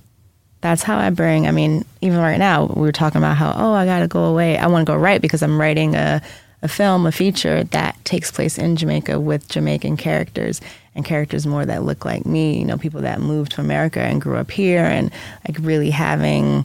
that's 0.61 0.83
how 0.83 0.97
I 0.97 1.11
bring. 1.11 1.47
I 1.47 1.51
mean, 1.51 1.85
even 2.01 2.19
right 2.19 2.39
now, 2.39 2.67
we 2.67 2.83
were 2.83 2.93
talking 2.93 3.19
about 3.19 3.37
how 3.37 3.53
oh, 3.57 3.73
I 3.73 3.85
got 3.85 4.01
to 4.01 4.09
go 4.09 4.25
away. 4.25 4.57
I 4.57 4.67
want 4.69 4.87
to 4.87 4.93
go 4.93 4.97
right 4.97 5.21
because 5.21 5.43
I'm 5.43 5.61
writing 5.61 5.95
a 5.95 6.23
a 6.65 6.69
film, 6.69 7.07
a 7.07 7.13
feature 7.13 7.65
that 7.65 8.03
takes 8.05 8.31
place 8.31 8.57
in 8.57 8.77
Jamaica 8.77 9.19
with 9.19 9.49
Jamaican 9.49 9.97
characters 9.97 10.61
and 10.95 11.05
characters 11.05 11.45
more 11.45 11.67
that 11.67 11.83
look 11.83 12.05
like 12.05 12.25
me. 12.25 12.59
You 12.59 12.65
know, 12.65 12.79
people 12.79 13.01
that 13.01 13.21
moved 13.21 13.53
to 13.53 13.61
America 13.61 14.01
and 14.01 14.21
grew 14.21 14.37
up 14.37 14.51
here, 14.51 14.85
and 14.85 15.11
like 15.49 15.57
really 15.61 15.91
having 15.91 16.65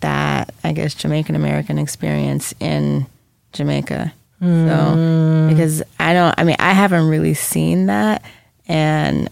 that, 0.00 0.54
I 0.64 0.72
guess, 0.72 0.94
Jamaican 0.94 1.36
American 1.36 1.78
experience 1.78 2.54
in 2.60 3.06
Jamaica. 3.52 4.12
Mm. 4.42 4.68
So 4.68 5.54
because 5.54 5.82
I 5.98 6.12
don't, 6.12 6.34
I 6.38 6.44
mean, 6.44 6.56
I 6.58 6.72
haven't 6.72 7.08
really 7.08 7.34
seen 7.34 7.86
that, 7.86 8.24
and 8.66 9.28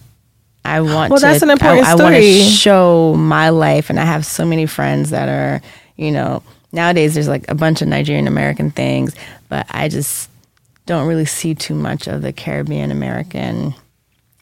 I 0.64 0.80
want. 0.80 1.10
Well, 1.10 1.20
to, 1.20 1.26
that's 1.26 1.42
an 1.42 1.50
important 1.50 1.86
I, 1.86 1.94
story. 1.94 2.14
I 2.16 2.18
want 2.18 2.24
to 2.24 2.42
show 2.42 3.14
my 3.14 3.50
life, 3.50 3.90
and 3.90 4.00
I 4.00 4.04
have 4.04 4.26
so 4.26 4.44
many 4.44 4.66
friends 4.66 5.10
that 5.10 5.28
are, 5.28 5.62
you 5.96 6.10
know, 6.10 6.42
nowadays 6.72 7.14
there's 7.14 7.28
like 7.28 7.48
a 7.48 7.54
bunch 7.54 7.82
of 7.82 7.88
Nigerian 7.88 8.26
American 8.26 8.70
things, 8.70 9.14
but 9.48 9.66
I 9.70 9.88
just 9.88 10.28
don't 10.86 11.06
really 11.06 11.24
see 11.24 11.54
too 11.54 11.74
much 11.74 12.06
of 12.06 12.22
the 12.22 12.32
Caribbean 12.32 12.90
American 12.90 13.74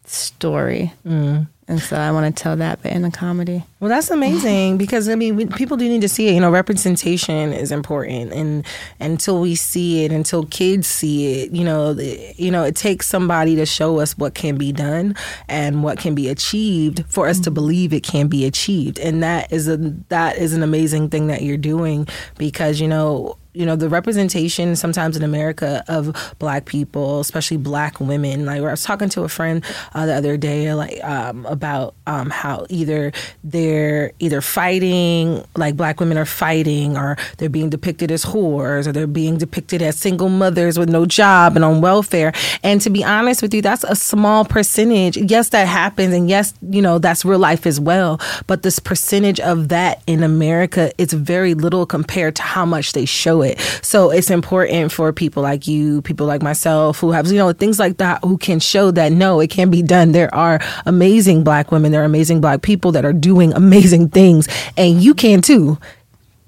story. 0.07 0.93
Mm. 1.07 1.47
And 1.67 1.81
so 1.81 1.97
I 1.97 2.11
want 2.11 2.37
to 2.37 2.43
tell 2.43 2.57
that, 2.57 2.83
but 2.83 2.93
in 2.93 3.05
a 3.05 3.11
comedy. 3.11 3.65
Well, 3.81 3.89
that's 3.89 4.11
amazing 4.11 4.77
because 4.79 5.09
I 5.09 5.15
mean, 5.15 5.37
we, 5.37 5.47
people 5.47 5.77
do 5.77 5.89
need 5.89 6.03
to 6.03 6.09
see 6.09 6.29
it. 6.29 6.35
You 6.35 6.41
know, 6.41 6.51
representation 6.51 7.53
is 7.53 7.73
important, 7.73 8.33
and 8.33 8.67
until 9.01 9.41
we 9.41 9.55
see 9.55 10.05
it, 10.05 10.13
until 10.13 10.45
kids 10.47 10.87
see 10.87 11.43
it, 11.43 11.53
you 11.53 11.65
know, 11.65 11.95
the, 11.95 12.35
you 12.37 12.51
know, 12.51 12.65
it 12.65 12.77
takes 12.77 13.07
somebody 13.07 13.57
to 13.57 13.65
show 13.65 13.99
us 13.99 14.17
what 14.19 14.35
can 14.35 14.57
be 14.57 14.73
done 14.73 15.17
and 15.49 15.83
what 15.83 15.99
can 15.99 16.15
be 16.15 16.29
achieved 16.29 17.05
for 17.09 17.29
us 17.29 17.37
mm-hmm. 17.37 17.45
to 17.45 17.51
believe 17.51 17.93
it 17.95 18.03
can 18.03 18.29
be 18.29 18.45
achieved, 18.45 18.99
and 18.99 19.23
that 19.23 19.51
is 19.51 19.67
a 19.67 19.79
that 20.09 20.37
is 20.37 20.53
an 20.53 20.63
amazing 20.63 21.09
thing 21.09 21.29
that 21.29 21.43
you're 21.43 21.57
doing 21.57 22.07
because 22.37 22.79
you 22.79 22.89
know 22.89 23.39
you 23.55 23.65
know 23.65 23.77
the 23.77 23.89
representation 23.89 24.77
sometimes 24.77 25.17
in 25.17 25.23
America 25.23 25.85
of 25.89 26.35
black 26.39 26.67
people, 26.67 27.21
especially 27.21 27.57
black 27.57 28.01
women. 28.01 28.45
Like 28.45 28.61
I 28.61 28.71
was 28.71 28.83
talking 28.83 29.09
to 29.11 29.23
a 29.23 29.29
friend 29.29 29.65
uh, 29.95 30.07
the 30.07 30.15
other 30.15 30.37
day, 30.37 30.75
like 30.75 31.03
um, 31.05 31.47
about 31.47 31.95
um, 32.07 32.31
how 32.31 32.67
either 32.69 33.13
they're 33.45 34.13
either 34.19 34.41
fighting, 34.41 35.45
like 35.57 35.77
black 35.77 36.01
women 36.01 36.19
are 36.19 36.27
fighting, 36.27 36.97
or 36.97 37.17
they're 37.39 37.49
being 37.49 37.71
depicted 37.71 38.11
as 38.11 38.25
whores, 38.25 38.87
or 38.87 38.93
they're 38.93 39.07
being 39.07 39.39
depicted 39.39 39.83
as 39.83 39.97
single 39.97 40.29
mothers 40.29 40.79
with 40.79 40.89
no 40.89 41.07
job 41.07 41.55
and 41.55 41.65
on 41.65 41.81
welfare. 41.81 42.33
And 42.63 42.81
to 42.81 42.91
be 42.91 43.05
honest 43.05 43.41
with 43.41 43.55
you, 43.55 43.63
that's 43.63 43.85
a 43.85 43.95
small 43.95 44.45
percentage. 44.45 45.17
Yes, 45.17 45.51
that 45.51 45.69
happens, 45.69 46.13
and 46.13 46.29
yes, 46.29 46.55
you 46.69 46.83
know 46.83 46.99
that's 46.99 47.25
real 47.25 47.39
life 47.39 47.67
as 47.67 47.79
well. 47.79 48.21
But 48.49 48.63
this 48.63 48.81
percentage 48.81 49.39
of 49.39 49.69
that 49.69 50.03
in 50.09 50.25
America, 50.25 50.91
it's 50.99 51.13
very 51.13 51.55
little 51.55 51.87
compared 51.87 52.35
to 52.37 52.43
how 52.43 52.67
much 52.67 52.93
they 52.95 53.05
show 53.05 53.44
it. 53.45 53.61
So 53.83 54.11
it's 54.11 54.31
important 54.31 54.93
for 54.93 55.13
people 55.13 55.43
like 55.43 55.67
you, 55.67 56.03
people 56.03 56.27
like 56.27 56.43
myself 56.43 56.99
who 56.99 57.13
have, 57.13 57.27
you 57.29 57.39
know, 57.39 57.53
things 57.53 57.79
like 57.79 57.99
that 57.99 58.23
who 58.25 58.39
can 58.39 58.59
show 58.61 58.91
that 58.93 59.13
no, 59.13 59.41
it 59.41 59.51
can 59.51 59.71
be 59.71 59.83
done. 59.83 60.13
There 60.13 60.35
are 60.35 60.61
amazing 60.87 61.45
black 61.45 61.71
women, 61.71 61.93
there 61.93 62.03
are 62.03 62.07
amazing 62.07 62.41
black 62.41 62.63
people 62.63 62.93
that 62.93 63.05
are 63.05 63.13
doing 63.13 63.53
amazing 63.53 64.09
things, 64.09 64.49
and 64.77 65.03
you 65.03 65.15
can 65.15 65.43
too 65.43 65.79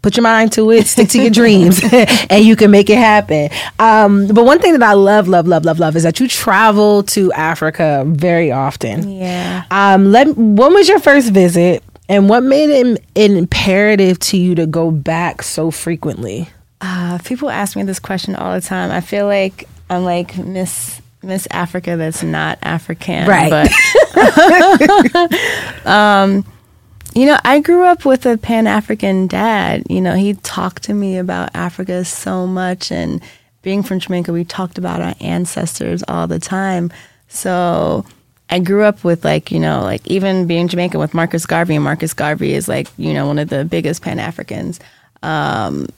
put 0.07 0.17
your 0.17 0.23
mind 0.23 0.53
to 0.53 0.71
it, 0.71 0.87
stick 0.87 1.09
to 1.09 1.21
your 1.21 1.31
dreams, 1.31 1.81
and 2.31 2.45
you 2.45 2.55
can 2.55 2.71
make 2.71 2.89
it 2.89 2.97
happen. 2.97 3.51
Um, 3.81 4.29
but 4.29 4.45
one 4.45 4.61
thing 4.61 4.73
that 4.73 4.83
I 4.83 4.93
love, 4.93 5.27
love, 5.27 5.49
love, 5.49 5.65
love, 5.65 5.81
love 5.81 5.97
is 5.97 6.05
that 6.05 6.21
you 6.21 6.29
travel 6.29 7.03
to 7.03 7.33
Africa 7.33 8.05
very 8.07 8.53
often. 8.53 9.11
Yeah. 9.11 9.65
Um, 9.73 10.13
let 10.13 10.29
when 10.37 10.73
was 10.73 10.89
your 10.89 11.01
first 11.01 11.33
visit, 11.33 11.83
and 12.09 12.29
what 12.29 12.45
made 12.45 12.71
it 12.71 13.01
imperative 13.17 14.21
to 14.21 14.37
you 14.37 14.55
to 14.55 14.65
go 14.65 14.93
back 14.93 15.43
so 15.43 15.73
frequently? 15.73 16.49
Uh, 16.89 17.19
people 17.25 17.51
ask 17.51 17.75
me 17.75 17.83
this 17.83 17.99
question 17.99 18.37
all 18.37 18.55
the 18.55 18.61
time. 18.61 18.93
I 18.93 19.01
feel 19.01 19.27
like 19.27 19.69
I'm 19.91 20.05
like 20.05 20.39
Miss 20.39 21.03
Miss 21.21 21.49
Africa 21.51 21.97
that's 21.97 22.23
not 22.23 22.61
African, 22.63 23.27
right? 23.27 23.51
But 24.15 25.87
um, 25.87 26.45
you 27.13 27.27
know, 27.27 27.39
I 27.43 27.59
grew 27.59 27.85
up 27.85 28.05
with 28.05 28.25
a 28.25 28.39
Pan 28.39 28.69
African 28.69 29.27
dad. 29.27 29.83
You 29.91 30.01
know, 30.01 30.15
he 30.15 30.35
talked 30.35 30.85
to 30.85 30.95
me 30.95 31.19
about 31.19 31.51
Africa 31.55 32.05
so 32.05 32.47
much, 32.47 32.93
and 32.93 33.21
being 33.63 33.83
from 33.83 33.99
Jamaica, 33.99 34.33
we 34.33 34.45
talked 34.45 34.79
about 34.79 35.03
our 35.03 35.15
ancestors 35.21 36.05
all 36.07 36.29
the 36.29 36.39
time. 36.39 36.93
So 37.27 38.07
I 38.49 38.61
grew 38.61 38.85
up 38.85 39.03
with 39.03 39.25
like, 39.25 39.51
you 39.51 39.59
know, 39.59 39.83
like 39.83 40.07
even 40.07 40.47
being 40.47 40.69
Jamaican 40.69 41.01
with 41.01 41.15
Marcus 41.15 41.47
Garvey, 41.47 41.75
and 41.75 41.83
Marcus 41.83 42.15
Garvey 42.15 42.53
is 42.53 42.69
like, 42.69 42.87
you 42.97 43.13
know, 43.13 43.27
one 43.27 43.41
of 43.41 43.49
the 43.49 43.65
biggest 43.65 44.03
Pan 44.03 44.21
Africans. 44.21 44.79
Um, 45.25 45.89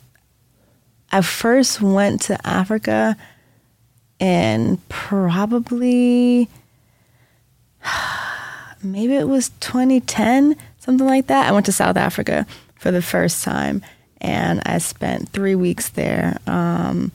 I 1.11 1.23
first 1.23 1.81
went 1.81 2.23
to 2.23 2.47
Africa 2.47 3.17
in 4.19 4.79
probably 4.89 6.49
maybe 8.83 9.15
it 9.15 9.29
was 9.29 9.51
2010, 9.61 10.57
something 10.79 11.07
like 11.07 11.27
that. 11.29 11.49
I 11.49 11.53
went 11.53 11.67
to 11.67 11.73
South 11.73 11.97
Africa 11.97 12.47
for 12.77 12.91
the 12.91 13.03
first 13.03 13.43
time 13.43 13.83
and 14.21 14.63
I 14.67 14.79
spent 14.79 15.31
three 15.31 15.55
weeks 15.55 15.91
there. 15.91 16.39
Um, 16.47 17.13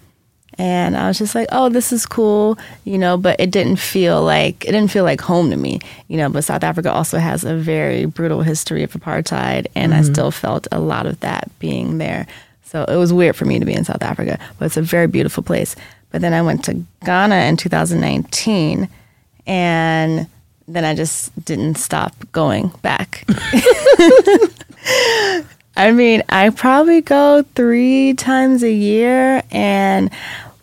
and 0.58 0.96
I 0.96 1.08
was 1.08 1.18
just 1.18 1.34
like, 1.34 1.48
oh, 1.52 1.70
this 1.70 1.92
is 1.92 2.06
cool, 2.06 2.58
you 2.86 2.98
know, 2.98 3.18
but 3.18 3.40
it 3.40 3.50
didn't 3.50 3.78
feel 3.78 4.22
like 4.22 4.66
it 4.66 4.72
didn't 4.72 4.92
feel 4.92 5.04
like 5.04 5.20
home 5.20 5.50
to 5.50 5.58
me, 5.58 5.80
you 6.08 6.18
know. 6.18 6.30
But 6.30 6.44
South 6.44 6.64
Africa 6.64 6.92
also 6.92 7.18
has 7.18 7.44
a 7.44 7.56
very 7.56 8.06
brutal 8.06 8.44
history 8.44 8.84
of 8.84 8.94
apartheid, 8.94 9.66
and 9.74 9.92
mm-hmm. 9.92 10.02
I 10.02 10.04
still 10.04 10.30
felt 10.30 10.68
a 10.72 10.80
lot 10.80 11.08
of 11.08 11.20
that 11.22 11.50
being 11.58 11.98
there. 11.98 12.28
So 12.74 12.84
it 12.86 12.96
was 12.96 13.14
weird 13.14 13.36
for 13.36 13.46
me 13.46 13.60
to 13.60 13.66
be 13.66 13.74
in 13.74 13.86
South 13.86 14.02
Africa, 14.02 14.40
but 14.58 14.66
it's 14.66 14.78
a 14.78 14.82
very 14.82 15.06
beautiful 15.06 15.44
place. 15.44 15.76
But 16.10 16.22
then 16.22 16.34
I 16.34 16.42
went 16.42 16.66
to 16.66 16.84
Ghana 17.06 17.36
in 17.36 17.56
2019, 17.56 18.90
and 19.46 20.28
then 20.68 20.84
I 20.84 20.96
just 20.96 21.46
didn't 21.46 21.76
stop 21.76 22.16
going 22.32 22.70
back. 22.82 23.26
I 25.78 25.92
mean, 25.92 26.24
I 26.30 26.50
probably 26.50 27.02
go 27.02 27.46
three 27.54 28.16
times 28.16 28.64
a 28.64 28.72
year. 28.72 29.44
And 29.52 30.12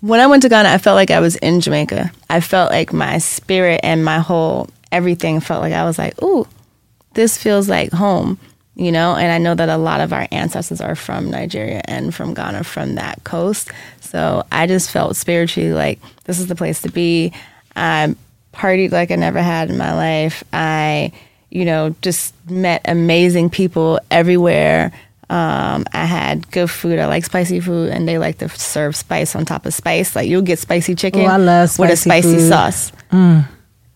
when 0.01 0.19
I 0.19 0.27
went 0.27 0.43
to 0.43 0.49
Ghana, 0.49 0.69
I 0.69 0.79
felt 0.79 0.97
like 0.97 1.13
I 1.13 1.21
was 1.21 1.37
in 1.37 1.61
Jamaica. 1.61 2.11
I 2.29 2.41
felt 2.41 2.73
like 2.73 2.93
my 2.93 3.19
spirit 3.19 3.81
and 3.85 4.05
my 4.05 4.19
whole 4.19 4.69
everything 4.91 5.39
felt 5.39 5.63
like 5.63 5.75
I 5.75 5.85
was 5.85 5.97
like, 5.97 6.21
ooh, 6.25 6.49
this 7.15 7.39
feels 7.39 7.69
like 7.69 7.93
home 7.93 8.37
you 8.75 8.93
know 8.93 9.15
and 9.17 9.33
i 9.33 9.39
know 9.39 9.55
that 9.55 9.69
a 9.69 9.77
lot 9.77 10.01
of 10.01 10.13
our 10.13 10.27
ancestors 10.31 10.81
are 10.81 10.95
from 10.95 11.31
nigeria 11.31 11.83
and 11.87 12.15
from 12.15 12.35
ghana 12.35 12.65
from 12.65 12.95
that 12.95 13.23
coast 13.25 13.71
so 14.01 14.45
i 14.53 14.67
just 14.67 14.91
felt 14.91 15.17
spiritually 15.17 15.73
like 15.73 15.99
this 16.25 16.39
is 16.39 16.47
the 16.47 16.55
place 16.55 16.83
to 16.83 16.91
be 16.91 17.33
i 17.77 18.15
partied 18.53 18.93
like 18.93 19.11
i 19.11 19.17
never 19.17 19.43
had 19.43 19.71
in 19.71 19.77
my 19.77 19.95
life 19.95 20.45
i 20.53 21.13
you 21.51 21.65
know 21.65 21.95
just 22.03 22.35
met 22.49 22.81
amazing 22.85 23.51
people 23.51 23.99
everywhere 24.11 24.93
um, 25.31 25.85
I 25.93 26.07
had 26.07 26.51
good 26.51 26.69
food. 26.69 26.99
I 26.99 27.07
like 27.07 27.25
spicy 27.25 27.61
food, 27.61 27.91
and 27.91 28.07
they 28.07 28.19
like 28.19 28.39
to 28.39 28.49
serve 28.49 28.97
spice 28.97 29.37
on 29.37 29.45
top 29.45 29.65
of 29.65 29.73
spice. 29.73 30.17
Like 30.17 30.29
you'll 30.29 30.43
get 30.43 30.59
spicy 30.59 30.97
chicken 30.97 31.21
oh, 31.21 31.25
with 31.79 31.91
a 31.93 31.97
spicy 31.97 32.35
food. 32.35 32.49
sauce 32.49 32.91
mm. 33.13 33.47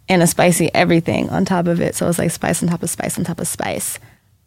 and 0.08 0.22
a 0.22 0.28
spicy 0.28 0.72
everything 0.72 1.28
on 1.30 1.44
top 1.44 1.66
of 1.66 1.80
it. 1.80 1.96
So 1.96 2.08
it's 2.08 2.20
like 2.20 2.30
spice 2.30 2.62
on 2.62 2.68
top 2.68 2.84
of 2.84 2.88
spice 2.88 3.18
on 3.18 3.24
top 3.24 3.40
of 3.40 3.48
spice. 3.48 3.98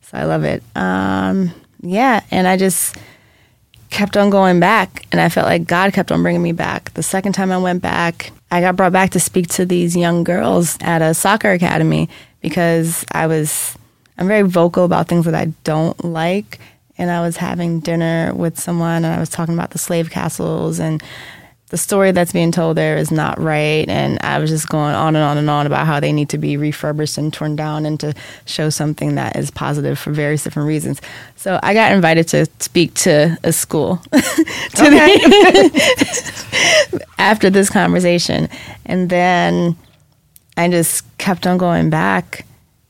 So 0.09 0.17
I 0.17 0.23
love 0.23 0.45
it. 0.45 0.63
Um, 0.75 1.51
yeah, 1.81 2.21
and 2.31 2.47
I 2.47 2.55
just 2.55 2.95
kept 3.89 4.15
on 4.15 4.29
going 4.29 4.59
back, 4.59 5.05
and 5.11 5.19
I 5.19 5.27
felt 5.27 5.47
like 5.47 5.67
God 5.67 5.91
kept 5.91 6.11
on 6.11 6.21
bringing 6.21 6.41
me 6.41 6.53
back. 6.53 6.93
The 6.93 7.03
second 7.03 7.33
time 7.33 7.51
I 7.51 7.57
went 7.57 7.81
back, 7.81 8.31
I 8.49 8.61
got 8.61 8.77
brought 8.77 8.93
back 8.93 9.11
to 9.11 9.19
speak 9.19 9.47
to 9.49 9.65
these 9.65 9.97
young 9.97 10.23
girls 10.23 10.77
at 10.79 11.01
a 11.01 11.13
soccer 11.13 11.51
academy 11.51 12.09
because 12.41 13.03
I 13.11 13.27
was 13.27 13.77
I'm 14.17 14.27
very 14.27 14.47
vocal 14.47 14.85
about 14.85 15.07
things 15.07 15.25
that 15.25 15.35
I 15.35 15.51
don't 15.63 16.03
like. 16.03 16.59
And 16.97 17.11
I 17.11 17.21
was 17.21 17.37
having 17.37 17.79
dinner 17.79 18.33
with 18.33 18.59
someone, 18.59 19.05
and 19.05 19.13
I 19.13 19.19
was 19.19 19.29
talking 19.29 19.53
about 19.53 19.71
the 19.71 19.77
slave 19.77 20.09
castles 20.09 20.79
and 20.79 21.03
the 21.69 21.77
story 21.77 22.11
that's 22.13 22.31
being 22.31 22.51
told 22.51 22.77
there 22.77 22.97
is 22.97 23.11
not 23.11 23.39
right. 23.39 23.87
And 23.89 24.17
I 24.21 24.39
was 24.39 24.49
just 24.49 24.69
going 24.69 24.95
on 24.95 25.15
and 25.15 25.23
on 25.23 25.37
and 25.37 25.49
on 25.49 25.65
about 25.65 25.85
how 25.85 25.99
they 25.99 26.13
need 26.13 26.29
to 26.29 26.37
be 26.37 26.55
refurbished 26.55 27.17
and 27.17 27.33
torn 27.33 27.57
down 27.57 27.85
and 27.85 27.99
to 27.99 28.13
show 28.45 28.69
something 28.69 29.15
that 29.15 29.35
is 29.35 29.51
positive 29.51 29.99
for 29.99 30.11
various 30.11 30.43
different 30.43 30.67
reasons. 30.67 31.01
So 31.35 31.59
I 31.61 31.73
got 31.73 31.91
invited 31.91 32.29
to 32.29 32.45
speak 32.59 32.93
to 32.95 33.37
a 33.43 33.51
school 33.51 33.97
today 34.75 35.15
after 37.17 37.49
this 37.49 37.69
conversation. 37.69 38.47
And 38.85 39.09
then 39.09 39.75
I 40.55 40.69
just 40.69 41.05
kept 41.17 41.45
on 41.45 41.57
going 41.57 41.89
back 41.89 42.45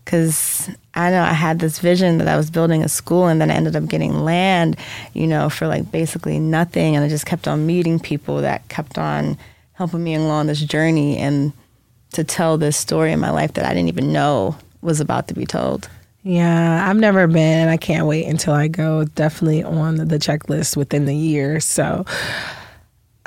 because 0.08 0.70
I 0.96 1.10
know 1.10 1.22
I 1.22 1.34
had 1.34 1.60
this 1.60 1.80
vision 1.80 2.20
that 2.20 2.30
I 2.30 2.38
was 2.38 2.50
building 2.50 2.82
a 2.82 2.88
school 2.88 3.28
and 3.28 3.42
then 3.42 3.52
I 3.52 3.56
ended 3.56 3.76
up 3.76 3.90
getting 3.90 4.24
land, 4.24 4.78
you 5.12 5.28
know, 5.28 5.50
for 5.50 5.68
like 5.68 5.92
basically 5.92 6.40
nothing. 6.40 6.96
And 6.96 7.04
I 7.04 7.10
just 7.10 7.26
kept 7.26 7.46
on 7.46 7.68
meeting 7.68 8.00
people 8.00 8.38
that 8.38 8.66
kept 8.70 8.98
on 8.98 9.38
helping 9.74 10.06
me 10.06 10.16
along 10.16 10.48
this 10.48 10.62
journey 10.62 11.18
and 11.18 11.52
to 12.14 12.24
tell 12.24 12.58
this 12.58 12.78
story 12.78 13.12
in 13.12 13.20
my 13.20 13.32
life 13.32 13.56
that 13.56 13.66
I 13.66 13.74
didn't 13.74 13.90
even 13.90 14.14
know 14.14 14.56
was 14.82 15.02
about 15.02 15.28
to 15.28 15.34
be 15.34 15.46
told. 15.46 15.90
Yeah, 16.24 16.90
I've 16.90 16.96
never 16.96 17.28
been. 17.28 17.68
I 17.68 17.76
can't 17.76 18.08
wait 18.08 18.28
until 18.28 18.54
I 18.54 18.70
go. 18.70 19.04
Definitely 19.04 19.64
on 19.64 19.98
the 19.98 20.20
checklist 20.20 20.78
within 20.78 21.04
the 21.04 21.16
year. 21.16 21.60
So 21.60 22.06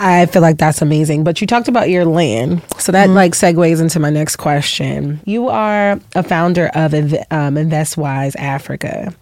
I 0.00 0.26
feel 0.26 0.42
like 0.42 0.56
that's 0.56 0.80
amazing. 0.80 1.24
But 1.24 1.40
you 1.40 1.46
talked 1.46 1.68
about 1.68 1.90
your 1.90 2.04
land. 2.04 2.62
So 2.78 2.92
that 2.92 3.06
mm-hmm. 3.06 3.14
like 3.14 3.32
segues 3.32 3.80
into 3.80 4.00
my 4.00 4.10
next 4.10 4.36
question. 4.36 5.20
You 5.26 5.48
are 5.48 6.00
a 6.14 6.22
founder 6.22 6.70
of 6.74 6.94
um, 6.94 7.54
InvestWise 7.54 8.34
Africa. 8.36 9.14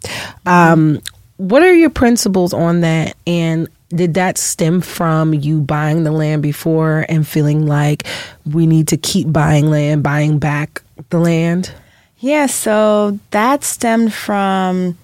Um, 0.47 1.01
what 1.37 1.63
are 1.63 1.75
your 1.75 1.91
principles 1.91 2.53
on 2.53 2.83
that? 2.83 3.17
And 3.27 3.69
did 3.91 4.15
that 4.15 4.39
stem 4.39 4.81
from 4.81 5.35
you 5.35 5.61
buying 5.61 6.05
the 6.05 6.13
land 6.13 6.43
before 6.43 7.07
and 7.09 7.27
feeling 7.27 7.67
like 7.67 8.07
we 8.47 8.67
need 8.67 8.89
to 8.89 8.97
keep 8.97 9.33
buying 9.33 9.71
land, 9.71 10.03
buying 10.03 10.39
back 10.39 10.83
the 11.11 11.19
land? 11.19 11.73
Yeah, 12.19 12.47
so 12.47 13.19
that 13.31 13.65
stemmed 13.65 14.13
from 14.13 14.99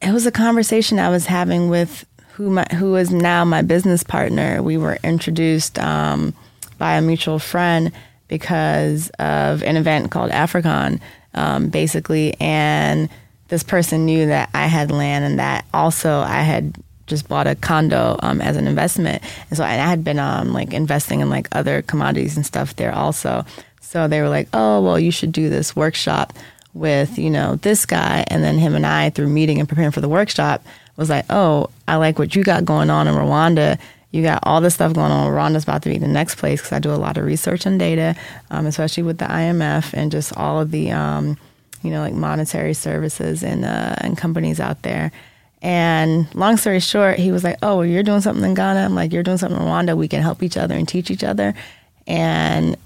it 0.00 0.12
was 0.12 0.26
a 0.26 0.32
conversation 0.32 0.98
I 0.98 1.08
was 1.08 1.26
having 1.26 1.68
with 1.68 2.04
who 2.36 2.50
my, 2.50 2.66
who 2.74 2.96
is 2.96 3.10
now 3.10 3.44
my 3.44 3.62
business 3.62 4.02
partner. 4.02 4.62
We 4.62 4.76
were 4.76 4.98
introduced 5.02 5.78
um, 5.78 6.34
by 6.78 6.96
a 6.96 7.02
mutual 7.02 7.38
friend, 7.38 7.92
because 8.28 9.10
of 9.18 9.62
an 9.62 9.76
event 9.76 10.10
called 10.10 10.30
Africon, 10.30 11.00
um, 11.34 11.68
basically. 11.68 12.34
And 12.40 13.08
this 13.48 13.62
person 13.62 14.06
knew 14.06 14.26
that 14.26 14.50
I 14.54 14.66
had 14.66 14.90
land 14.90 15.24
and 15.24 15.38
that 15.38 15.64
also 15.72 16.20
I 16.20 16.40
had 16.40 16.76
just 17.06 17.28
bought 17.28 17.46
a 17.46 17.54
condo 17.54 18.18
um, 18.22 18.40
as 18.40 18.56
an 18.56 18.66
investment. 18.66 19.22
And 19.48 19.56
so 19.56 19.62
I 19.62 19.74
had 19.74 20.02
been 20.02 20.18
um, 20.18 20.52
like 20.52 20.72
investing 20.72 21.20
in 21.20 21.30
like 21.30 21.48
other 21.52 21.82
commodities 21.82 22.36
and 22.36 22.44
stuff 22.44 22.74
there 22.76 22.92
also. 22.92 23.44
So 23.80 24.08
they 24.08 24.20
were 24.20 24.28
like, 24.28 24.48
oh, 24.52 24.82
well, 24.82 24.98
you 24.98 25.12
should 25.12 25.30
do 25.30 25.48
this 25.48 25.76
workshop 25.76 26.32
with, 26.74 27.16
you 27.18 27.30
know, 27.30 27.56
this 27.56 27.86
guy. 27.86 28.24
And 28.26 28.42
then 28.42 28.58
him 28.58 28.74
and 28.74 28.84
I, 28.84 29.10
through 29.10 29.28
meeting 29.28 29.60
and 29.60 29.68
preparing 29.68 29.92
for 29.92 30.00
the 30.00 30.08
workshop, 30.08 30.64
was 30.96 31.10
like, 31.10 31.26
oh, 31.30 31.70
I 31.86 31.96
like 31.96 32.18
what 32.18 32.34
you 32.34 32.42
got 32.42 32.64
going 32.64 32.90
on 32.90 33.06
in 33.06 33.14
Rwanda. 33.14 33.78
You 34.12 34.22
got 34.22 34.40
all 34.44 34.60
this 34.60 34.74
stuff 34.74 34.94
going 34.94 35.12
on. 35.12 35.30
Rwanda's 35.30 35.64
about 35.64 35.82
to 35.82 35.90
be 35.90 35.98
the 35.98 36.08
next 36.08 36.36
place 36.36 36.60
because 36.60 36.72
I 36.72 36.78
do 36.78 36.92
a 36.92 36.96
lot 36.96 37.18
of 37.18 37.24
research 37.24 37.66
and 37.66 37.78
data, 37.78 38.16
um, 38.50 38.66
especially 38.66 39.02
with 39.02 39.18
the 39.18 39.26
IMF 39.26 39.92
and 39.92 40.10
just 40.10 40.36
all 40.36 40.60
of 40.60 40.70
the, 40.70 40.90
um, 40.92 41.36
you 41.82 41.90
know, 41.90 42.00
like 42.00 42.14
monetary 42.14 42.72
services 42.72 43.42
and 43.42 43.64
uh, 43.64 43.96
and 43.98 44.16
companies 44.16 44.58
out 44.58 44.82
there. 44.82 45.12
And 45.60 46.32
long 46.34 46.56
story 46.56 46.80
short, 46.80 47.18
he 47.18 47.32
was 47.32 47.44
like, 47.44 47.58
"Oh, 47.62 47.82
you're 47.82 48.02
doing 48.02 48.20
something 48.20 48.44
in 48.44 48.54
Ghana. 48.54 48.80
I'm 48.84 48.94
like, 48.94 49.12
you're 49.12 49.22
doing 49.22 49.38
something 49.38 49.60
in 49.60 49.66
Rwanda. 49.66 49.96
We 49.96 50.08
can 50.08 50.22
help 50.22 50.42
each 50.42 50.56
other 50.56 50.74
and 50.74 50.88
teach 50.88 51.10
each 51.10 51.24
other." 51.24 51.54
And 52.06 52.76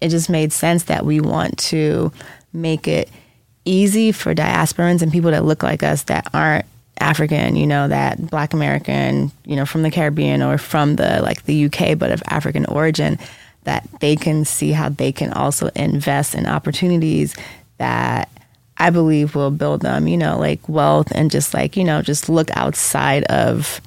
it 0.00 0.10
just 0.10 0.28
made 0.28 0.52
sense 0.52 0.84
that 0.84 1.04
we 1.04 1.20
want 1.20 1.58
to 1.58 2.12
make 2.52 2.86
it 2.86 3.08
easy 3.64 4.12
for 4.12 4.34
diasporans 4.34 5.02
and 5.02 5.12
people 5.12 5.30
that 5.30 5.44
look 5.44 5.62
like 5.62 5.82
us 5.82 6.04
that 6.04 6.28
aren't 6.32 6.66
African, 7.00 7.56
you 7.56 7.66
know, 7.66 7.88
that 7.88 8.30
Black 8.30 8.52
American, 8.52 9.32
you 9.44 9.56
know, 9.56 9.66
from 9.66 9.82
the 9.82 9.90
Caribbean 9.90 10.42
or 10.42 10.58
from 10.58 10.96
the 10.96 11.20
like 11.22 11.44
the 11.44 11.66
UK, 11.66 11.98
but 11.98 12.10
of 12.10 12.22
African 12.26 12.66
origin, 12.66 13.18
that 13.64 13.88
they 14.00 14.16
can 14.16 14.44
see 14.44 14.72
how 14.72 14.88
they 14.88 15.12
can 15.12 15.32
also 15.32 15.68
invest 15.74 16.34
in 16.34 16.46
opportunities 16.46 17.34
that 17.78 18.28
I 18.76 18.90
believe 18.90 19.34
will 19.34 19.50
build 19.50 19.82
them, 19.82 20.06
you 20.06 20.16
know, 20.16 20.38
like 20.38 20.68
wealth 20.68 21.10
and 21.12 21.30
just 21.30 21.52
like, 21.52 21.76
you 21.76 21.84
know, 21.84 22.00
just 22.00 22.28
look 22.28 22.48
outside 22.56 23.24
of 23.24 23.80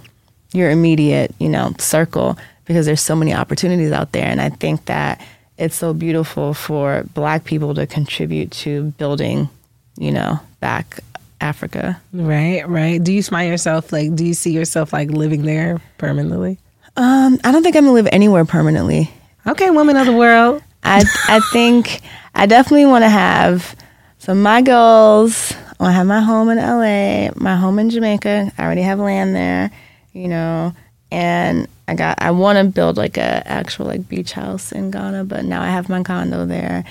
your 0.54 0.70
immediate, 0.70 1.34
you 1.40 1.50
know, 1.50 1.74
circle 1.80 2.38
because 2.66 2.86
there's 2.86 3.02
so 3.02 3.16
many 3.16 3.34
opportunities 3.34 3.92
out 3.92 4.12
there. 4.12 4.28
And 4.28 4.42
I 4.42 4.50
think 4.50 4.86
that 4.86 5.22
it's 5.58 5.76
so 5.76 5.94
beautiful 5.94 6.54
for 6.54 7.04
black 7.14 7.46
people 7.46 7.74
to 7.76 7.88
contribute 7.88 8.52
to 8.52 8.92
building, 8.98 9.50
you 9.98 10.12
know, 10.12 10.40
back 10.60 11.00
Africa. 11.42 12.02
Right, 12.14 12.68
right. 12.68 13.04
Do 13.04 13.12
you 13.12 13.22
smile 13.22 13.48
yourself 13.48 13.92
like 13.92 14.16
do 14.16 14.26
you 14.26 14.34
see 14.34 14.52
yourself 14.52 14.94
like 14.94 15.10
living 15.10 15.44
there 15.44 15.82
permanently? 15.98 16.60
Um, 16.96 17.40
I 17.44 17.52
don't 17.52 17.64
think 17.64 17.76
I'm 17.76 17.84
gonna 17.84 17.94
live 17.94 18.08
anywhere 18.12 18.46
permanently. 18.46 19.12
Okay, 19.48 19.70
woman 19.72 19.98
of 19.98 20.06
the 20.06 20.14
world. 20.16 20.62
I 20.84 21.04
I 21.28 21.40
think 21.52 22.02
I 22.36 22.46
definitely 22.46 22.86
want 22.86 23.04
to 23.04 23.10
have 23.10 23.76
so 24.20 24.36
my 24.36 24.62
goals. 24.62 25.52
I 25.52 25.84
want 25.84 25.94
to 25.94 25.96
have 25.96 26.08
my 26.08 26.22
home 26.22 26.50
in 26.50 26.58
LA, 26.58 27.32
my 27.36 27.56
home 27.56 27.80
in 27.80 27.90
Jamaica. 27.90 28.52
I 28.56 28.64
already 28.64 28.84
have 28.84 29.00
land 29.00 29.36
there, 29.36 29.72
you 30.14 30.28
know, 30.28 30.76
and 31.12 31.68
I 31.88 31.96
got 31.96 32.22
I 32.22 32.32
want 32.32 32.58
to 32.58 32.72
build 32.72 32.98
like 32.98 33.18
a 33.18 33.48
actual 33.48 33.88
like 33.88 34.08
beach 34.08 34.34
house 34.34 34.72
in 34.72 34.92
Ghana, 34.92 35.26
but 35.26 35.44
now 35.44 35.62
I 35.62 35.68
have 35.68 35.90
my 35.90 36.04
condo 36.04 36.46
there, 36.46 36.84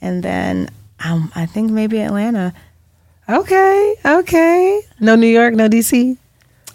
and 0.00 0.22
then 0.22 0.70
um, 1.04 1.32
I 1.34 1.46
think 1.46 1.70
maybe 1.72 2.00
Atlanta. 2.00 2.54
Okay, 3.28 3.94
okay. 4.04 4.80
No 5.00 5.16
New 5.16 5.26
York, 5.26 5.54
no 5.54 5.68
DC. 5.68 6.16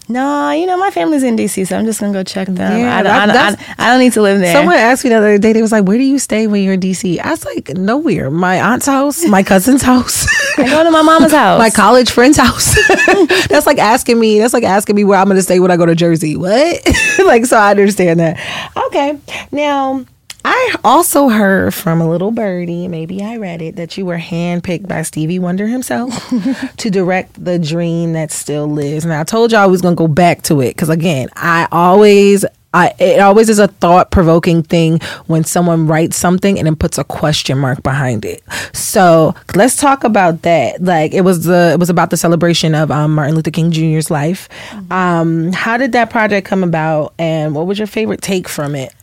No, 0.10 0.52
you 0.52 0.66
know 0.66 0.78
my 0.78 0.92
family's 0.92 1.24
in 1.24 1.38
DC, 1.38 1.66
so 1.66 1.78
I'm 1.78 1.86
just 1.86 2.02
gonna 2.02 2.12
go 2.12 2.24
check 2.24 2.48
them. 2.48 2.58
Yeah, 2.58 2.98
I, 2.98 3.04
don't, 3.04 3.12
I, 3.14 3.26
don't, 3.28 3.80
I, 3.80 3.90
don't 3.90 4.00
need 4.00 4.12
to 4.14 4.22
live 4.22 4.40
there. 4.40 4.54
Someone 4.54 4.76
asked 4.76 5.06
me 5.06 5.10
the 5.10 5.16
other 5.16 5.38
day. 5.38 5.54
They 5.54 5.62
was 5.62 5.72
like, 5.72 5.86
"Where 5.86 5.98
do 5.98 6.04
you 6.04 6.20
stay 6.20 6.48
when 6.48 6.64
you're 6.64 6.74
in 6.74 6.82
DC?" 6.82 7.18
I 7.20 7.30
was 7.30 7.46
like, 7.46 7.70
"Nowhere. 7.70 8.30
My 8.30 8.60
aunt's 8.60 8.88
house, 8.88 9.26
my 9.26 9.42
cousin's 9.42 9.82
house. 9.82 10.28
I 10.58 10.66
go 10.66 10.84
to 10.84 10.92
my 10.92 11.02
mama's 11.02 11.32
house, 11.42 11.60
my 11.60 11.70
college 11.70 12.12
friend's 12.12 12.38
house." 12.38 12.76
that's 13.48 13.66
like 13.66 13.78
asking 13.78 14.20
me. 14.20 14.40
That's 14.40 14.54
like 14.54 14.66
asking 14.66 14.98
me 14.98 15.06
where 15.06 15.18
I'm 15.18 15.30
gonna 15.30 15.42
stay 15.42 15.62
when 15.62 15.72
I 15.72 15.78
go 15.78 15.86
to 15.86 15.96
Jersey. 15.96 16.36
What? 16.36 16.86
like, 17.26 17.46
so 17.46 17.58
I 17.58 17.72
understand 17.72 18.20
that. 18.20 18.38
Okay, 18.88 19.18
now 19.54 20.06
I 20.44 20.76
also 20.84 21.30
heard 21.30 21.74
from 21.74 22.02
a 22.02 22.10
little 22.10 22.32
birdie, 22.32 22.88
maybe 22.88 23.24
I 23.24 23.38
read 23.38 23.62
it, 23.62 23.76
that 23.76 23.98
you 23.98 24.06
were 24.06 24.18
handpicked 24.18 24.88
by 24.88 25.04
Stevie 25.04 25.40
Wonder 25.40 25.68
himself 25.68 26.30
to 26.78 26.90
direct 26.90 27.44
the 27.44 27.60
dream 27.60 28.14
that 28.14 28.32
still 28.32 28.68
lives. 28.68 29.04
And 29.04 29.14
I 29.14 29.24
told 29.24 29.52
y'all 29.52 29.62
I 29.62 29.66
was 29.68 29.82
going 29.82 29.96
to 29.96 30.00
go 30.00 30.08
back 30.08 30.42
to 30.44 30.62
it 30.62 30.76
because, 30.76 30.90
again, 30.90 31.30
I 31.36 31.68
always 31.72 32.46
I, 32.74 32.94
it 33.00 33.20
always 33.20 33.50
is 33.50 33.60
a 33.60 33.68
thought 33.68 34.12
provoking 34.12 34.64
thing 34.64 35.00
when 35.28 35.44
someone 35.44 35.88
writes 35.88 36.16
something 36.16 36.58
and 36.58 36.66
then 36.66 36.78
puts 36.78 36.98
a 36.98 37.04
question 37.04 37.58
mark 37.58 37.84
behind 37.84 38.24
it. 38.24 38.42
So 38.72 39.36
let's 39.56 39.76
talk 39.76 40.06
about 40.06 40.44
that. 40.44 40.82
Like 40.82 41.14
it 41.14 41.22
was 41.22 41.44
the 41.44 41.72
it 41.74 41.80
was 41.80 41.90
about 41.90 42.12
the 42.12 42.18
celebration 42.18 42.74
of 42.74 42.90
um, 42.90 43.14
Martin 43.14 43.36
Luther 43.36 43.52
King 43.52 43.72
Jr.'s 43.72 44.10
life. 44.10 44.48
Mm-hmm. 44.70 44.92
Um, 44.94 45.52
how 45.52 45.76
did 45.76 45.92
that 45.92 46.10
project 46.10 46.48
come 46.48 46.64
about, 46.64 47.14
and 47.20 47.54
what 47.54 47.68
was 47.68 47.78
your 47.78 47.88
favorite 47.88 48.22
take 48.22 48.48
from 48.48 48.76
it? 48.76 48.94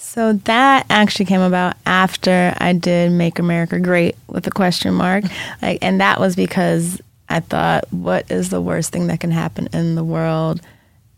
So 0.00 0.32
that 0.32 0.86
actually 0.88 1.26
came 1.26 1.40
about 1.40 1.74
after 1.84 2.54
I 2.58 2.72
did 2.72 3.10
Make 3.12 3.38
America 3.38 3.80
Great 3.80 4.16
with 4.28 4.46
a 4.46 4.50
question 4.50 4.94
mark. 4.94 5.24
Like 5.62 5.78
and 5.82 6.00
that 6.00 6.20
was 6.20 6.36
because 6.36 7.00
I 7.28 7.40
thought 7.40 7.92
what 7.92 8.30
is 8.30 8.48
the 8.48 8.60
worst 8.60 8.92
thing 8.92 9.08
that 9.08 9.20
can 9.20 9.32
happen 9.32 9.68
in 9.72 9.96
the 9.96 10.04
world 10.04 10.60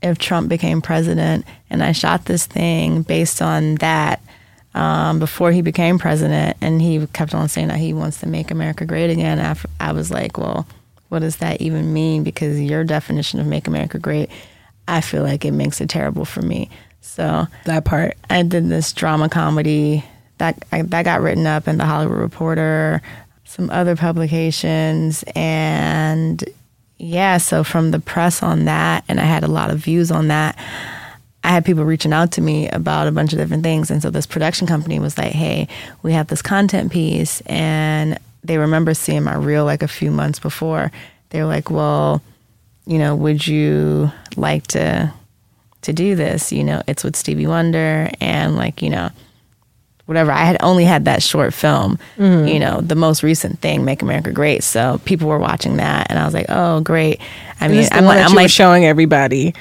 if 0.03 0.19
Trump 0.19 0.49
became 0.49 0.81
president 0.81 1.45
and 1.69 1.83
I 1.83 1.93
shot 1.93 2.25
this 2.25 2.47
thing 2.47 3.03
based 3.03 3.43
on 3.43 3.77
that 3.77 4.21
um, 4.75 5.19
before 5.19 5.53
he 5.53 5.63
became 5.63 5.99
president 5.99 6.57
and 6.61 6.81
he 6.81 7.07
kept 7.09 7.35
on 7.35 7.49
saying 7.49 7.69
that 7.69 7.79
he 7.79 7.93
wants 7.93 8.21
to 8.21 8.27
make 8.27 8.51
America 8.51 8.87
great 8.87 9.11
again. 9.11 9.39
After, 9.39 9.69
I 9.79 9.93
was 9.93 10.11
like, 10.11 10.39
well, 10.39 10.67
what 11.11 11.19
does 11.19 11.37
that 11.37 11.61
even 11.61 11.93
mean? 11.93 12.23
Because 12.23 12.61
your 12.61 12.85
definition 12.85 13.41
of 13.41 13.47
make 13.47 13.67
America 13.67 13.99
great, 13.99 14.31
I 14.89 15.01
feel 15.01 15.23
like 15.23 15.45
it 15.45 15.53
makes 15.53 15.81
it 15.81 15.91
terrible 15.91 16.25
for 16.25 16.41
me. 16.41 16.71
So 17.01 17.47
that 17.65 17.85
part, 17.85 18.17
I 18.29 18.43
did 18.43 18.69
this 18.69 18.93
drama 18.93 19.29
comedy 19.29 20.05
that 20.39 20.65
I, 20.73 20.83
that 20.83 21.05
got 21.05 21.21
written 21.21 21.47
up 21.47 21.69
in 21.69 21.79
the 21.79 21.85
Hollywood 21.85 22.19
Reporter, 22.19 23.03
some 23.45 23.71
other 23.71 23.97
publications, 23.97 25.25
and 25.35 26.43
yeah. 26.99 27.39
So 27.39 27.63
from 27.63 27.91
the 27.91 28.01
press 28.01 28.43
on 28.43 28.65
that, 28.65 29.05
and 29.09 29.21
I 29.21 29.25
had 29.25 29.45
a 29.45 29.49
lot 29.49 29.71
of 29.71 29.79
views 29.79 30.11
on 30.11 30.29
that. 30.29 30.59
I 31.43 31.49
had 31.49 31.65
people 31.65 31.85
reaching 31.85 32.13
out 32.13 32.33
to 32.33 32.43
me 32.43 32.69
about 32.69 33.07
a 33.07 33.13
bunch 33.13 33.33
of 33.33 33.39
different 33.39 33.63
things, 33.63 33.91
and 33.91 34.03
so 34.03 34.11
this 34.11 34.27
production 34.27 34.67
company 34.67 34.99
was 34.99 35.17
like, 35.17 35.33
"Hey, 35.33 35.69
we 36.03 36.13
have 36.13 36.27
this 36.27 36.43
content 36.43 36.91
piece," 36.93 37.41
and 37.43 38.19
they 38.43 38.59
remember 38.59 38.95
seeing 38.95 39.25
my 39.25 39.35
reel 39.35 39.65
like 39.65 39.83
a 39.83 39.89
few 39.89 40.11
months 40.11 40.39
before. 40.39 40.91
They 41.31 41.41
were 41.41 41.49
like, 41.49 41.71
"Well, 41.71 42.23
you 42.87 42.99
know, 42.99 43.15
would 43.15 43.47
you 43.47 44.11
like 44.37 44.67
to 44.69 45.13
to 45.83 45.93
do 45.93 46.15
this. 46.15 46.53
You 46.53 46.65
know, 46.65 46.83
it's 46.87 47.05
with 47.05 47.17
Stevie 47.17 47.47
Wonder 47.47 48.11
and 48.21 48.57
like, 48.57 48.83
you 48.83 48.91
know, 48.91 49.11
whatever. 50.07 50.33
I 50.33 50.45
had 50.45 50.57
only 50.61 50.85
had 50.85 51.05
that 51.05 51.23
short 51.23 51.55
film, 51.55 51.99
mm-hmm. 52.17 52.49
you 52.49 52.59
know, 52.59 52.81
the 52.81 52.97
most 52.97 53.23
recent 53.23 53.61
thing, 53.61 53.85
Make 53.85 54.03
America 54.03 54.33
Great. 54.33 54.65
So 54.65 55.01
people 55.05 55.29
were 55.29 55.39
watching 55.39 55.77
that 55.77 56.11
and 56.11 56.19
I 56.19 56.25
was 56.25 56.35
like, 56.35 56.47
oh, 56.49 56.81
great. 56.81 57.21
I 57.61 57.69
mean, 57.69 57.87
I'm, 57.93 58.05
like, 58.05 58.25
I'm 58.25 58.35
like 58.35 58.51
showing 58.51 58.85
everybody. 58.85 59.55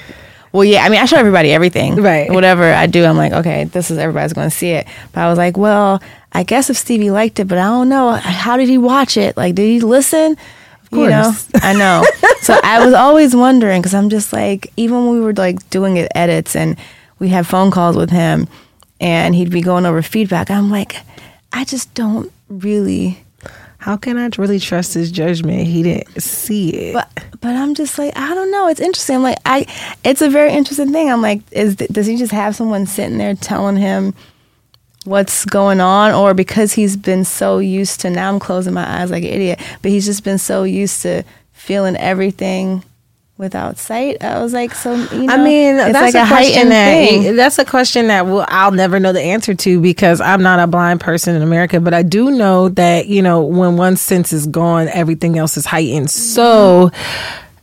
Well, 0.52 0.64
yeah, 0.64 0.82
I 0.82 0.88
mean, 0.88 1.00
I 1.00 1.04
show 1.04 1.18
everybody 1.18 1.52
everything. 1.52 2.02
Right. 2.02 2.28
Whatever 2.28 2.64
I 2.64 2.88
do, 2.88 3.04
I'm 3.04 3.16
like, 3.16 3.32
okay, 3.32 3.64
this 3.64 3.92
is 3.92 3.98
everybody's 3.98 4.32
going 4.32 4.50
to 4.50 4.56
see 4.56 4.70
it. 4.70 4.88
But 5.12 5.20
I 5.20 5.28
was 5.28 5.38
like, 5.38 5.56
well, 5.56 6.02
I 6.32 6.42
guess 6.42 6.68
if 6.68 6.76
Stevie 6.76 7.12
liked 7.12 7.38
it, 7.38 7.46
but 7.46 7.58
I 7.58 7.66
don't 7.66 7.88
know. 7.88 8.10
How 8.14 8.56
did 8.56 8.68
he 8.68 8.76
watch 8.76 9.16
it? 9.16 9.36
Like, 9.36 9.54
did 9.54 9.68
he 9.68 9.78
listen? 9.78 10.36
You 10.92 11.08
know, 11.08 11.32
I 11.54 11.72
know. 11.72 12.04
so 12.40 12.58
I 12.62 12.84
was 12.84 12.94
always 12.94 13.34
wondering 13.34 13.80
because 13.80 13.94
I'm 13.94 14.10
just 14.10 14.32
like, 14.32 14.72
even 14.76 15.06
when 15.06 15.14
we 15.14 15.20
were 15.20 15.32
like 15.34 15.68
doing 15.70 15.96
it 15.96 16.10
edits 16.14 16.56
and 16.56 16.76
we 17.18 17.28
had 17.28 17.46
phone 17.46 17.70
calls 17.70 17.96
with 17.96 18.10
him 18.10 18.48
and 19.00 19.34
he'd 19.34 19.50
be 19.50 19.60
going 19.60 19.86
over 19.86 20.02
feedback, 20.02 20.50
I'm 20.50 20.70
like, 20.70 20.96
I 21.52 21.64
just 21.64 21.92
don't 21.94 22.32
really. 22.48 23.24
How 23.78 23.96
can 23.96 24.18
I 24.18 24.28
really 24.36 24.58
trust 24.58 24.92
his 24.92 25.10
judgment? 25.10 25.66
He 25.66 25.82
didn't 25.82 26.20
see 26.20 26.68
it. 26.70 26.92
But 26.92 27.08
but 27.40 27.56
I'm 27.56 27.74
just 27.74 27.98
like 27.98 28.14
I 28.14 28.34
don't 28.34 28.50
know. 28.50 28.68
It's 28.68 28.80
interesting. 28.80 29.16
I'm 29.16 29.22
like 29.22 29.38
I. 29.46 29.66
It's 30.04 30.20
a 30.20 30.28
very 30.28 30.52
interesting 30.52 30.92
thing. 30.92 31.10
I'm 31.10 31.22
like, 31.22 31.40
is 31.50 31.76
does 31.76 32.06
he 32.06 32.16
just 32.16 32.32
have 32.32 32.54
someone 32.54 32.84
sitting 32.84 33.16
there 33.16 33.34
telling 33.34 33.76
him? 33.76 34.14
What's 35.10 35.44
going 35.44 35.80
on 35.80 36.12
or 36.12 36.34
because 36.34 36.72
he's 36.72 36.96
been 36.96 37.24
so 37.24 37.58
used 37.58 38.00
to 38.00 38.08
now 38.08 38.32
I'm 38.32 38.38
closing 38.38 38.72
my 38.72 39.00
eyes 39.00 39.10
like 39.10 39.24
an 39.24 39.30
idiot, 39.30 39.60
but 39.82 39.90
he's 39.90 40.06
just 40.06 40.22
been 40.22 40.38
so 40.38 40.62
used 40.62 41.02
to 41.02 41.24
feeling 41.52 41.96
everything 41.96 42.84
without 43.36 43.76
sight. 43.76 44.22
I 44.22 44.40
was 44.40 44.52
like, 44.52 44.72
so 44.72 44.94
you 44.94 45.22
know, 45.22 45.34
I 45.34 45.42
mean, 45.42 45.78
that's 45.78 45.94
like 45.94 46.14
a, 46.14 46.22
a 46.22 46.28
question 46.28 46.68
that 46.68 46.92
thing. 46.92 47.34
that's 47.34 47.58
a 47.58 47.64
question 47.64 48.06
that 48.06 48.26
will 48.26 48.44
I'll 48.46 48.70
never 48.70 49.00
know 49.00 49.12
the 49.12 49.20
answer 49.20 49.52
to 49.52 49.80
because 49.80 50.20
I'm 50.20 50.42
not 50.42 50.60
a 50.60 50.68
blind 50.68 51.00
person 51.00 51.34
in 51.34 51.42
America, 51.42 51.80
but 51.80 51.92
I 51.92 52.04
do 52.04 52.30
know 52.30 52.68
that 52.68 53.08
you 53.08 53.20
know 53.20 53.42
when 53.42 53.76
one 53.76 53.96
sense 53.96 54.32
is 54.32 54.46
gone, 54.46 54.86
everything 54.88 55.36
else 55.36 55.56
is 55.56 55.66
heightened. 55.66 56.10
So 56.10 56.92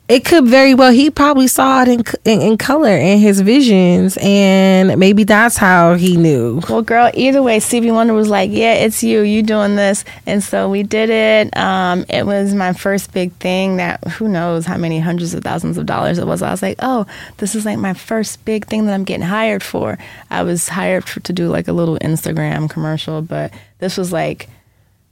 it 0.08 0.24
could 0.24 0.46
very 0.46 0.74
well 0.74 0.92
he 0.92 1.10
probably 1.10 1.48
saw 1.48 1.82
it 1.82 1.88
in, 1.90 2.04
in, 2.24 2.42
in 2.42 2.58
color 2.58 2.96
in 2.96 3.20
his 3.20 3.42
visions 3.42 4.18
and 4.22 4.98
maybe 4.98 5.24
that's 5.26 5.58
how 5.58 5.96
he 5.96 6.16
knew. 6.16 6.62
Well 6.70 6.82
girl 6.82 7.12
either 7.14 7.44
way 7.44 7.60
stevie 7.60 7.92
wonder 7.92 8.14
was 8.14 8.30
like 8.30 8.50
yeah 8.52 8.74
it's 8.74 9.04
you 9.04 9.22
you 9.22 9.44
doing 9.44 9.76
this. 9.76 10.06
And 10.26 10.44
so 10.44 10.70
we 10.70 10.84
did 10.84 11.10
it. 11.10 11.56
Um, 11.58 12.06
it 12.10 12.26
was 12.26 12.54
my 12.54 12.74
first 12.74 13.12
big 13.12 13.34
thing 13.34 13.78
that 13.78 14.06
who 14.08 14.28
knows 14.28 14.66
how 14.66 14.78
many 14.78 15.00
hundreds 15.00 15.34
of 15.34 15.44
thousands 15.44 15.78
of 15.78 15.86
dollars 15.86 16.18
it 16.20 16.28
was. 16.28 16.42
I 16.42 16.52
was 16.52 16.62
like 16.62 16.78
oh 16.80 17.06
this 17.38 17.56
is 17.56 17.66
like 17.66 17.78
my 17.78 17.94
first 17.94 18.44
big 18.46 18.66
thing 18.66 18.86
that 18.86 18.94
i'm 18.94 19.04
getting 19.04 19.26
hired 19.26 19.64
for. 19.64 19.98
I 20.30 20.44
was 20.44 20.70
hired 20.70 21.04
for, 21.04 21.20
to 21.22 21.34
do 21.34 21.50
like 21.50 21.68
a 21.68 21.74
little 21.74 21.98
instagram 22.00 22.70
commercial 22.70 23.22
but 23.22 23.52
this 23.80 23.98
was 23.98 24.14
like 24.14 24.50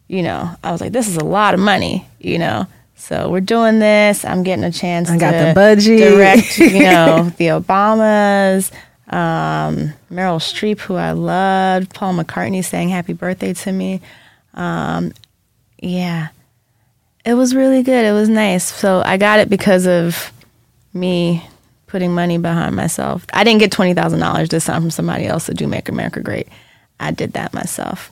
you 0.08 0.22
know 0.22 0.56
i 0.64 0.72
was 0.72 0.82
like 0.82 0.92
this 0.92 1.08
is 1.08 1.18
a 1.18 1.26
lot 1.26 1.54
of 1.54 1.60
money 1.60 2.08
you 2.20 2.38
know 2.38 2.68
so 2.96 3.30
we're 3.30 3.42
doing 3.42 3.80
this. 3.80 4.26
I'm 4.26 4.44
getting 4.44 4.64
a 4.64 4.72
chance. 4.72 5.10
I 5.10 5.18
got 5.18 5.32
the 5.32 5.54
budget. 5.54 6.00
Direct, 6.00 6.58
you 6.58 6.80
know, 6.84 7.32
the 7.38 7.48
Obamas, 7.48 8.72
um, 9.14 9.94
Meryl 10.12 10.40
Streep, 10.40 10.80
who 10.80 10.96
I 10.96 11.12
loved, 11.12 11.94
Paul 11.94 12.16
McCartney 12.16 12.64
saying 12.64 12.90
happy 12.90 13.14
birthday 13.14 13.54
to 13.54 13.72
me. 13.72 14.02
Um, 14.54 15.12
yeah, 15.80 16.30
it 17.26 17.34
was 17.34 17.54
really 17.54 17.84
good. 17.84 18.06
It 18.06 18.14
was 18.14 18.30
nice. 18.30 18.64
So 18.64 19.04
I 19.06 19.18
got 19.18 19.40
it 19.40 19.50
because 19.50 19.86
of 19.86 20.32
me 20.94 21.44
putting 21.88 22.14
money 22.14 22.38
behind 22.38 22.76
myself. 22.76 23.26
I 23.34 23.44
didn't 23.44 23.60
get 23.60 23.72
twenty 23.72 23.94
thousand 23.94 24.20
dollars 24.20 24.50
this 24.50 24.66
time 24.66 24.82
from 24.82 24.92
somebody 24.92 25.26
else 25.26 25.46
to 25.48 25.54
do 25.54 25.68
Make 25.68 25.90
America 25.90 26.22
Great. 26.22 26.48
I 27.00 27.12
did 27.12 27.34
that 27.34 27.54
myself. 27.54 28.12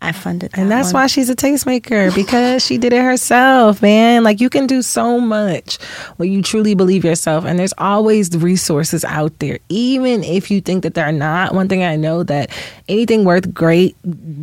I 0.00 0.12
funded 0.12 0.52
that 0.52 0.58
And 0.60 0.70
that's 0.70 0.92
one. 0.92 1.02
why 1.02 1.06
she's 1.08 1.28
a 1.28 1.34
tastemaker 1.34 2.14
because 2.14 2.64
she 2.64 2.78
did 2.78 2.92
it 2.92 3.02
herself, 3.02 3.82
man. 3.82 4.22
Like 4.22 4.40
you 4.40 4.48
can 4.48 4.66
do 4.66 4.80
so 4.80 5.18
much 5.20 5.76
when 6.18 6.30
you 6.30 6.40
truly 6.40 6.74
believe 6.74 7.04
yourself 7.04 7.44
and 7.44 7.58
there's 7.58 7.74
always 7.78 8.30
the 8.30 8.38
resources 8.38 9.04
out 9.04 9.36
there 9.40 9.58
even 9.68 10.22
if 10.22 10.50
you 10.52 10.60
think 10.60 10.84
that 10.84 10.94
they're 10.94 11.10
not. 11.10 11.52
One 11.52 11.68
thing 11.68 11.82
I 11.82 11.96
know 11.96 12.22
that 12.22 12.50
anything 12.88 13.24
worth 13.24 13.52
great 13.52 13.96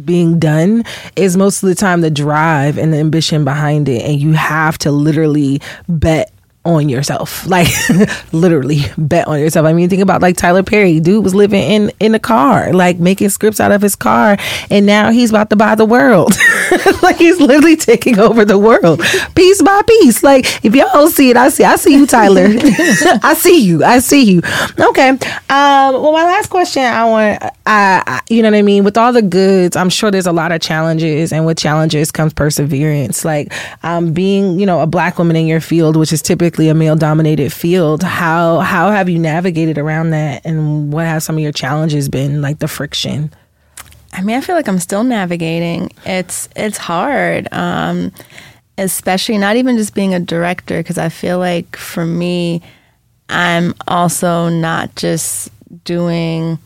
being 0.06 0.40
done 0.40 0.84
is 1.16 1.38
most 1.38 1.64
of 1.64 1.70
the 1.70 1.76
time 1.76 2.02
the 2.02 2.12
drive 2.12 2.78
and 2.78 2.94
the 2.94 2.98
ambition 2.98 3.46
behind 3.46 3.88
it 3.88 4.02
and 4.02 4.20
you 4.20 4.34
have 4.34 4.78
to 4.80 4.92
literally 4.92 5.62
bet 5.88 6.32
on 6.66 6.90
yourself. 6.90 7.46
Like 7.56 7.68
literally 8.34 8.82
bet 8.98 9.28
on 9.30 9.40
yourself. 9.40 9.66
I 9.66 9.72
mean, 9.72 9.88
think 9.88 10.02
about 10.02 10.22
like 10.22 10.36
Tyler 10.36 10.64
Perry. 10.64 11.00
Dude 11.00 11.24
was 11.24 11.34
living 11.34 11.64
in 11.64 11.92
in 12.02 12.14
a 12.14 12.20
car, 12.20 12.74
like 12.74 12.98
making 12.98 13.30
scripts 13.30 13.62
out 13.62 13.72
of 13.72 13.82
his 13.82 13.96
car, 13.96 14.38
and 14.70 14.86
now 14.86 15.12
he's 15.12 15.30
about 15.30 15.50
to 15.52 15.56
buy 15.56 15.76
the 15.76 15.86
world. 15.86 16.34
like 17.02 17.16
he's 17.18 17.40
literally 17.40 17.78
taking 17.78 18.20
over 18.20 18.44
the 18.44 18.58
world 18.58 19.00
piece 19.36 19.62
by 19.62 19.82
piece. 19.88 20.22
Like 20.22 20.66
if 20.66 20.76
y'all 20.76 20.90
don't 20.92 21.12
see 21.12 21.30
it, 21.30 21.38
I 21.38 21.48
see. 21.48 21.64
I 21.64 21.78
see 21.78 21.94
you, 21.94 22.06
Tyler. 22.06 22.48
I 23.24 23.36
see 23.38 23.64
you. 23.64 23.84
I 23.84 24.00
see 24.00 24.24
you. 24.24 24.42
Okay. 24.78 25.10
Um. 25.10 25.20
Well, 25.50 26.12
my 26.12 26.26
last 26.26 26.50
question, 26.50 26.84
I 26.84 27.06
want. 27.06 27.44
I, 27.66 28.04
I 28.06 28.22
you 28.30 28.42
know 28.42 28.50
what 28.50 28.58
I 28.58 28.64
mean. 28.64 28.84
With 28.84 28.98
all 28.98 29.14
the 29.14 29.22
goods, 29.22 29.78
I'm 29.78 29.90
sure 29.90 30.12
there's 30.12 30.28
a 30.28 30.34
lot 30.34 30.52
of 30.52 30.62
challenges, 30.62 31.32
and 31.32 31.46
with 31.46 31.58
challenges 31.58 32.12
comes 32.12 32.34
perseverance. 32.34 33.24
Like 33.24 33.54
um, 33.84 34.12
being, 34.14 34.60
you 34.60 34.66
know, 34.66 34.82
a 34.82 34.88
black 34.88 35.18
woman 35.18 35.36
in 35.36 35.48
your 35.48 35.62
field, 35.62 35.96
which 35.96 36.12
is 36.12 36.22
typically 36.22 36.55
a 36.60 36.74
male 36.74 36.96
dominated 36.96 37.52
field 37.52 38.04
how 38.04 38.60
how 38.60 38.90
have 38.90 39.10
you 39.10 39.20
navigated 39.20 39.78
around 39.78 40.10
that 40.12 40.46
and 40.46 40.92
what 40.92 41.06
have 41.06 41.22
some 41.22 41.36
of 41.36 41.42
your 41.42 41.52
challenges 41.52 42.10
been 42.10 42.42
like 42.42 42.60
the 42.60 42.68
friction 42.68 43.32
I 44.16 44.22
mean, 44.22 44.38
I 44.38 44.42
feel 44.42 44.56
like 44.56 44.70
I'm 44.70 44.80
still 44.80 45.04
navigating. 45.04 45.92
It's 46.06 46.48
it's 46.56 46.78
hard, 46.78 47.50
um, 47.52 48.14
especially 48.78 49.38
not 49.38 49.58
even 49.58 49.76
just 49.76 49.94
being 49.94 50.14
a 50.14 50.22
director, 50.22 50.78
because 50.78 50.98
I 50.98 51.10
feel 51.10 51.38
like 51.38 51.76
for 51.76 52.06
me, 52.06 52.62
I'm 53.28 53.76
also 53.88 54.48
not 54.48 54.96
just 54.96 55.52
doing 55.84 56.60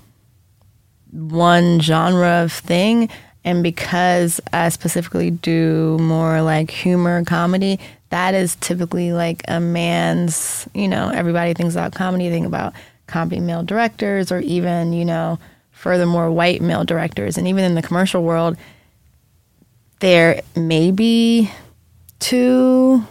one 1.11 1.79
genre 1.79 2.43
of 2.43 2.53
thing. 2.53 3.09
And 3.43 3.63
because 3.63 4.39
I 4.53 4.69
specifically 4.69 5.31
do 5.31 5.97
more 5.99 6.43
like 6.43 6.69
humor 6.69 7.23
comedy, 7.25 7.79
that 8.09 8.33
is 8.33 8.55
typically 8.55 9.13
like 9.13 9.43
a 9.47 9.59
man's, 9.59 10.67
you 10.73 10.87
know, 10.87 11.09
everybody 11.09 11.53
thinks 11.53 11.75
about 11.75 11.93
comedy, 11.93 12.29
think 12.29 12.47
about 12.47 12.73
comedy 13.07 13.39
male 13.39 13.63
directors 13.63 14.31
or 14.31 14.39
even, 14.39 14.93
you 14.93 15.05
know, 15.05 15.39
furthermore 15.71 16.31
white 16.31 16.61
male 16.61 16.83
directors. 16.83 17.37
And 17.37 17.47
even 17.47 17.63
in 17.63 17.75
the 17.75 17.81
commercial 17.81 18.23
world, 18.23 18.57
there 19.99 20.41
may 20.55 20.91
be 20.91 21.51
two 22.19 23.03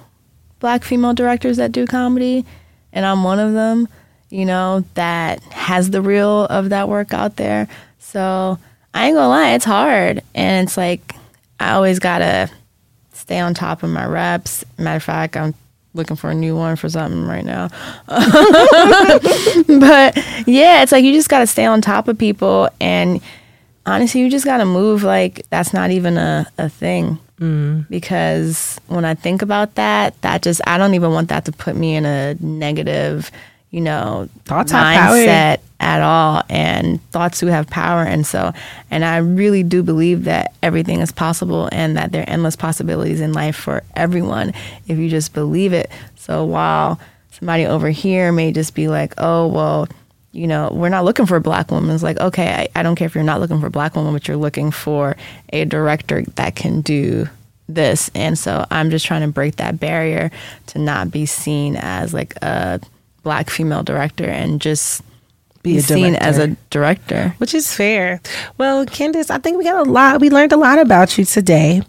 black 0.59 0.85
female 0.85 1.15
directors 1.15 1.59
that 1.59 1.73
do 1.73 1.87
comedy, 1.87 2.45
and 2.93 3.07
I'm 3.07 3.23
one 3.23 3.39
of 3.39 3.53
them, 3.53 3.89
you 4.31 4.45
know, 4.45 4.85
that 4.95 5.43
has 5.45 5.91
the 5.91 6.03
reel 6.03 6.45
of 6.47 6.71
that 6.71 6.89
work 6.89 7.15
out 7.15 7.37
there. 7.37 7.69
So 7.99 8.59
I 8.95 9.07
ain't 9.07 9.17
gonna 9.17 9.29
lie, 9.29 9.51
it's 9.53 9.65
hard. 9.65 10.23
And 10.35 10.67
it's 10.67 10.77
like 10.77 11.15
I 11.61 11.73
always 11.73 11.99
gotta 11.99 12.51
stay 13.29 13.41
on 13.41 13.53
top 13.53 13.83
of 13.83 13.91
my 13.91 14.07
reps. 14.07 14.65
Matter 14.79 14.97
of 14.97 15.03
fact, 15.03 15.37
I'm 15.37 15.55
looking 15.93 16.17
for 16.17 16.31
a 16.31 16.35
new 16.35 16.57
one 16.57 16.77
for 16.77 16.89
something 16.89 17.27
right 17.27 17.45
now. 17.45 17.69
but 18.09 18.17
yeah, 20.47 20.83
it's 20.83 20.93
like 20.93 21.05
you 21.05 21.13
just 21.13 21.29
got 21.29 21.41
to 21.41 21.47
stay 21.47 21.67
on 21.67 21.83
top 21.83 22.09
of 22.09 22.17
people. 22.17 22.71
And 22.81 23.21
honestly, 23.85 24.23
you 24.23 24.31
just 24.31 24.47
got 24.47 24.57
to 24.59 24.65
move 24.65 25.03
like 25.03 25.47
that's 25.51 25.75
not 25.75 25.91
even 25.91 26.17
a, 26.17 26.47
a 26.57 26.71
thing. 26.71 27.19
Mm. 27.39 27.87
Because 27.91 28.81
when 28.87 29.05
I 29.05 29.15
think 29.15 29.43
about 29.43 29.75
that, 29.75 30.19
that 30.23 30.41
just, 30.41 30.63
I 30.67 30.79
don't 30.79 30.95
even 30.95 31.11
want 31.11 31.29
that 31.29 31.45
to 31.45 31.53
put 31.53 31.77
me 31.77 31.97
in 31.97 32.07
a 32.07 32.35
negative, 32.41 33.31
you 33.71 33.81
know, 33.81 34.29
Thoughts 34.45 34.73
mindset 34.73 35.61
at 35.81 36.03
all. 36.03 36.43
And 36.49 37.03
thoughts 37.11 37.41
do 37.41 37.47
have 37.47 37.69
power. 37.69 38.03
And 38.03 38.27
so, 38.27 38.53
and 38.91 39.05
I 39.05 39.19
really 39.19 39.63
do 39.63 39.83
believe 39.83 40.25
that 40.25 40.55
everything 40.63 41.01
is 41.01 41.13
possible 41.13 41.69
and 41.73 41.97
that 41.97 42.13
there 42.13 42.23
are 42.23 42.29
endless 42.29 42.57
possibilities 42.57 43.21
in 43.21 43.33
life 43.33 43.57
for 43.57 43.83
everyone 43.95 44.53
if 44.87 44.99
you 44.99 45.09
just 45.09 45.35
believe 45.35 45.73
it. 45.73 45.91
So 46.17 46.45
while 46.45 47.01
somebody 47.31 47.67
over 47.67 47.91
here 47.91 48.33
may 48.33 48.53
just 48.53 48.75
be 48.75 48.89
like, 48.89 49.15
oh, 49.19 49.47
well, 49.47 49.89
you 50.33 50.47
know, 50.47 50.71
we're 50.73 50.89
not 50.89 51.05
looking 51.05 51.27
for 51.27 51.37
a 51.37 51.41
black 51.41 51.71
woman. 51.71 51.95
It's 51.95 52.03
like, 52.03 52.19
okay, 52.21 52.69
I, 52.75 52.81
I 52.81 52.83
don't 52.83 52.97
care 52.97 53.07
if 53.07 53.15
you're 53.15 53.25
not 53.25 53.41
looking 53.41 53.61
for 53.61 53.67
a 53.67 53.71
black 53.71 53.97
woman, 53.97 54.13
but 54.13 54.29
you're 54.29 54.37
looking 54.37 54.71
for 54.71 55.17
a 55.53 55.65
director 55.65 56.23
that 56.37 56.55
can 56.55 56.81
do 56.81 57.29
this. 57.69 58.11
And 58.15 58.39
so 58.39 58.67
I'm 58.71 58.91
just 58.91 59.07
trying 59.07 59.23
to 59.23 59.29
break 59.29 59.57
that 59.57 59.81
barrier 59.81 60.31
to 60.69 60.79
not 60.79 61.11
be 61.11 61.27
seen 61.27 61.77
as 61.77 62.13
like 62.13 62.35
a 62.43 62.81
black 63.29 63.51
female 63.51 63.83
director 63.83 64.25
and 64.25 64.59
just 64.59 65.03
be, 65.63 65.81
seen 65.81 66.15
as 66.15 66.39
a 66.39 66.57
director, 66.71 67.35
which 67.37 67.55
is 67.55 67.75
fair. 67.75 68.23
Well, 68.57 68.87
Candice, 68.87 69.31
I 69.31 69.37
think 69.37 69.59
we 69.59 69.65
got 69.65 69.87
a 69.87 69.91
lot. 69.91 70.23
We 70.23 70.31
learned 70.31 70.53
a 70.53 70.57
lot 70.57 70.79
about 70.79 71.19
you 71.19 71.27
today. 71.27 71.83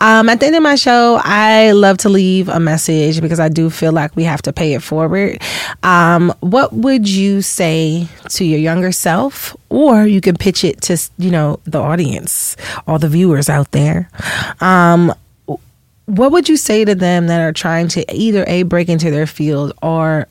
Um, 0.00 0.30
at 0.30 0.40
the 0.40 0.46
end 0.46 0.56
of 0.56 0.62
my 0.62 0.76
show, 0.76 1.20
I 1.22 1.72
love 1.72 1.98
to 1.98 2.08
leave 2.08 2.48
a 2.48 2.58
message 2.58 3.20
because 3.20 3.38
I 3.38 3.50
do 3.50 3.68
feel 3.68 3.92
like 3.92 4.16
we 4.16 4.24
have 4.24 4.40
to 4.42 4.52
pay 4.52 4.72
it 4.72 4.82
forward. 4.82 5.42
Um, 5.82 6.32
what 6.40 6.72
would 6.72 7.06
you 7.06 7.42
say 7.42 8.08
to 8.30 8.46
your 8.46 8.60
younger 8.60 8.90
self, 8.90 9.54
or 9.68 10.06
you 10.06 10.22
can 10.22 10.38
pitch 10.38 10.64
it 10.64 10.80
to 10.82 10.96
you 11.18 11.30
know 11.30 11.60
the 11.64 11.80
audience, 11.80 12.56
all 12.86 12.98
the 12.98 13.10
viewers 13.10 13.50
out 13.50 13.72
there? 13.72 14.08
Um, 14.62 15.12
what 16.06 16.32
would 16.32 16.48
you 16.48 16.56
say 16.56 16.86
to 16.86 16.94
them 16.94 17.26
that 17.26 17.42
are 17.42 17.52
trying 17.52 17.88
to 17.88 18.00
either 18.10 18.42
a 18.48 18.62
break 18.62 18.88
into 18.88 19.10
their 19.10 19.26
field 19.26 19.74
or 19.82 20.26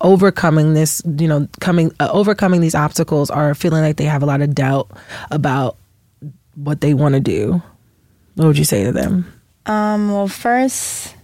overcoming 0.00 0.74
this, 0.74 1.02
you 1.18 1.28
know, 1.28 1.48
coming 1.60 1.92
uh, 2.00 2.08
overcoming 2.12 2.60
these 2.60 2.74
obstacles 2.74 3.30
or 3.30 3.54
feeling 3.54 3.82
like 3.82 3.96
they 3.96 4.04
have 4.04 4.22
a 4.22 4.26
lot 4.26 4.42
of 4.42 4.54
doubt 4.54 4.90
about 5.30 5.76
what 6.54 6.80
they 6.80 6.94
want 6.94 7.14
to 7.14 7.20
do, 7.20 7.62
what 8.34 8.46
would 8.46 8.58
you 8.58 8.64
say 8.64 8.84
to 8.84 8.92
them? 8.92 9.32
Um, 9.66 10.12
well, 10.12 10.28
first, 10.28 11.14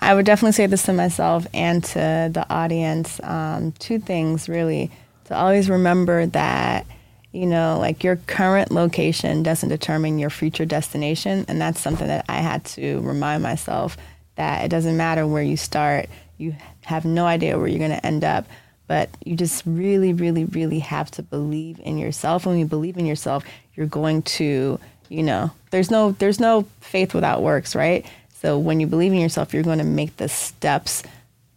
I 0.00 0.14
would 0.14 0.26
definitely 0.26 0.52
say 0.52 0.66
this 0.66 0.82
to 0.84 0.92
myself 0.92 1.46
and 1.54 1.82
to 1.84 2.30
the 2.32 2.46
audience. 2.50 3.20
Um, 3.22 3.72
two 3.72 3.98
things, 3.98 4.48
really. 4.48 4.90
To 5.26 5.36
always 5.36 5.70
remember 5.70 6.26
that, 6.26 6.86
you 7.30 7.46
know, 7.46 7.78
like 7.78 8.02
your 8.02 8.16
current 8.16 8.72
location 8.72 9.42
doesn't 9.42 9.68
determine 9.68 10.18
your 10.18 10.30
future 10.30 10.64
destination. 10.64 11.44
And 11.46 11.60
that's 11.60 11.80
something 11.80 12.08
that 12.08 12.24
I 12.28 12.38
had 12.38 12.64
to 12.66 13.00
remind 13.00 13.42
myself 13.42 13.96
that 14.34 14.64
it 14.64 14.68
doesn't 14.68 14.96
matter 14.96 15.26
where 15.26 15.42
you 15.42 15.56
start, 15.56 16.08
you 16.42 16.56
have 16.82 17.04
no 17.04 17.26
idea 17.26 17.58
where 17.58 17.68
you're 17.68 17.78
going 17.78 17.90
to 17.90 18.06
end 18.06 18.24
up. 18.24 18.46
But 18.88 19.08
you 19.24 19.36
just 19.36 19.62
really, 19.64 20.12
really, 20.12 20.44
really 20.44 20.80
have 20.80 21.10
to 21.12 21.22
believe 21.22 21.80
in 21.82 21.96
yourself. 21.98 22.44
When 22.44 22.58
you 22.58 22.66
believe 22.66 22.98
in 22.98 23.06
yourself, 23.06 23.44
you're 23.74 23.86
going 23.86 24.22
to, 24.22 24.78
you 25.08 25.22
know, 25.22 25.50
there's 25.70 25.90
no 25.90 26.12
there's 26.12 26.40
no 26.40 26.66
faith 26.80 27.14
without 27.14 27.42
works, 27.42 27.74
right? 27.74 28.04
So 28.40 28.58
when 28.58 28.80
you 28.80 28.86
believe 28.86 29.12
in 29.12 29.20
yourself, 29.20 29.54
you're 29.54 29.62
going 29.62 29.78
to 29.78 29.84
make 29.84 30.16
the 30.16 30.28
steps 30.28 31.04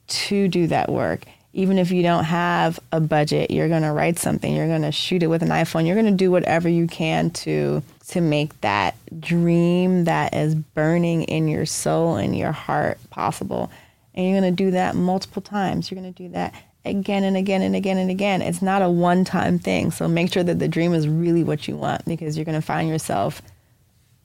to 0.07 0.47
do 0.47 0.67
that 0.67 0.89
work. 0.89 1.25
Even 1.51 1.79
if 1.79 1.89
you 1.89 2.03
don't 2.03 2.25
have 2.25 2.79
a 2.91 2.99
budget, 2.99 3.49
you're 3.49 3.69
going 3.69 3.81
to 3.81 3.91
write 3.91 4.19
something, 4.19 4.53
you're 4.53 4.67
going 4.67 4.83
to 4.83 4.91
shoot 4.91 5.23
it 5.23 5.27
with 5.27 5.41
an 5.41 5.49
iPhone, 5.49 5.87
you're 5.87 5.95
going 5.95 6.05
to 6.05 6.11
do 6.11 6.29
whatever 6.29 6.69
you 6.69 6.85
can 6.85 7.31
to 7.31 7.81
to 8.09 8.21
make 8.21 8.59
that 8.61 8.95
dream 9.19 10.03
that 10.03 10.35
is 10.35 10.53
burning 10.53 11.23
in 11.23 11.47
your 11.47 11.65
soul 11.65 12.17
and 12.17 12.37
your 12.37 12.51
heart 12.51 12.99
possible. 13.09 13.71
And 14.15 14.25
you're 14.25 14.39
going 14.39 14.55
to 14.55 14.63
do 14.63 14.71
that 14.71 14.95
multiple 14.95 15.41
times. 15.41 15.91
You're 15.91 16.01
going 16.01 16.11
to 16.11 16.23
do 16.23 16.29
that 16.29 16.55
again 16.85 17.23
and 17.23 17.35
again 17.35 17.61
and 17.61 17.75
again 17.75 17.97
and 17.97 18.09
again. 18.09 18.41
It's 18.41 18.61
not 18.61 18.81
a 18.81 18.89
one 18.89 19.25
time 19.25 19.59
thing. 19.59 19.91
So 19.91 20.07
make 20.07 20.31
sure 20.31 20.43
that 20.43 20.59
the 20.59 20.67
dream 20.67 20.93
is 20.93 21.07
really 21.07 21.43
what 21.43 21.67
you 21.67 21.75
want 21.75 22.05
because 22.05 22.37
you're 22.37 22.45
going 22.45 22.59
to 22.59 22.65
find 22.65 22.89
yourself 22.89 23.41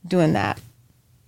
doing 0.07 0.33
that 0.35 0.61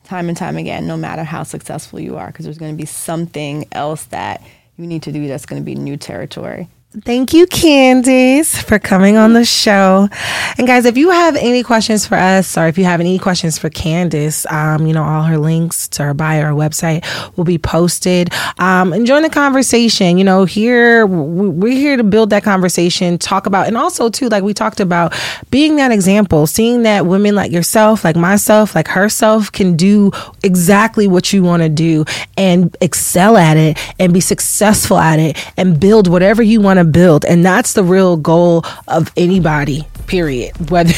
time 0.04 0.28
and 0.28 0.36
time 0.36 0.56
again, 0.56 0.86
no 0.86 0.96
matter 0.96 1.24
how 1.24 1.42
successful 1.42 2.00
you 2.00 2.16
are, 2.16 2.28
because 2.28 2.44
there's 2.44 2.58
going 2.58 2.72
to 2.72 2.80
be 2.80 2.86
something 2.86 3.66
else 3.72 4.04
that 4.04 4.42
you 4.76 4.86
need 4.86 5.02
to 5.02 5.12
do 5.12 5.26
that's 5.28 5.46
going 5.46 5.60
to 5.60 5.66
be 5.66 5.74
new 5.74 5.96
territory. 5.96 6.68
Thank 7.00 7.32
you, 7.32 7.46
Candice, 7.46 8.62
for 8.62 8.78
coming 8.78 9.16
on 9.16 9.32
the 9.32 9.46
show. 9.46 10.10
And 10.58 10.66
guys, 10.66 10.84
if 10.84 10.98
you 10.98 11.08
have 11.08 11.36
any 11.36 11.62
questions 11.62 12.06
for 12.06 12.16
us, 12.16 12.58
or 12.58 12.66
if 12.66 12.76
you 12.76 12.84
have 12.84 13.00
any 13.00 13.18
questions 13.18 13.56
for 13.56 13.70
Candice, 13.70 14.44
um, 14.52 14.86
you 14.86 14.92
know, 14.92 15.02
all 15.02 15.22
her 15.22 15.38
links 15.38 15.88
to 15.88 16.02
her 16.02 16.12
bio, 16.12 16.42
her 16.42 16.52
website 16.52 17.02
will 17.34 17.44
be 17.44 17.56
posted. 17.56 18.30
Um, 18.58 18.92
and 18.92 19.06
join 19.06 19.22
the 19.22 19.30
conversation. 19.30 20.18
You 20.18 20.24
know, 20.24 20.44
here 20.44 21.06
we're 21.06 21.72
here 21.72 21.96
to 21.96 22.04
build 22.04 22.28
that 22.28 22.44
conversation, 22.44 23.16
talk 23.16 23.46
about, 23.46 23.68
and 23.68 23.78
also 23.78 24.10
too, 24.10 24.28
like 24.28 24.44
we 24.44 24.52
talked 24.52 24.78
about, 24.78 25.14
being 25.50 25.76
that 25.76 25.92
example, 25.92 26.46
seeing 26.46 26.82
that 26.82 27.06
women 27.06 27.34
like 27.34 27.52
yourself, 27.52 28.04
like 28.04 28.16
myself, 28.16 28.74
like 28.74 28.88
herself, 28.88 29.50
can 29.50 29.78
do 29.78 30.10
exactly 30.42 31.08
what 31.08 31.32
you 31.32 31.42
want 31.42 31.62
to 31.62 31.70
do 31.70 32.04
and 32.36 32.76
excel 32.82 33.38
at 33.38 33.56
it 33.56 33.78
and 33.98 34.12
be 34.12 34.20
successful 34.20 34.98
at 34.98 35.18
it 35.18 35.42
and 35.56 35.80
build 35.80 36.06
whatever 36.06 36.42
you 36.42 36.60
want 36.60 36.80
to 36.80 36.81
to 36.84 36.90
build. 36.90 37.24
And 37.24 37.44
that's 37.44 37.72
the 37.72 37.84
real 37.84 38.16
goal 38.16 38.64
of 38.88 39.12
anybody 39.16 39.86
period. 40.06 40.70
Whether 40.70 40.92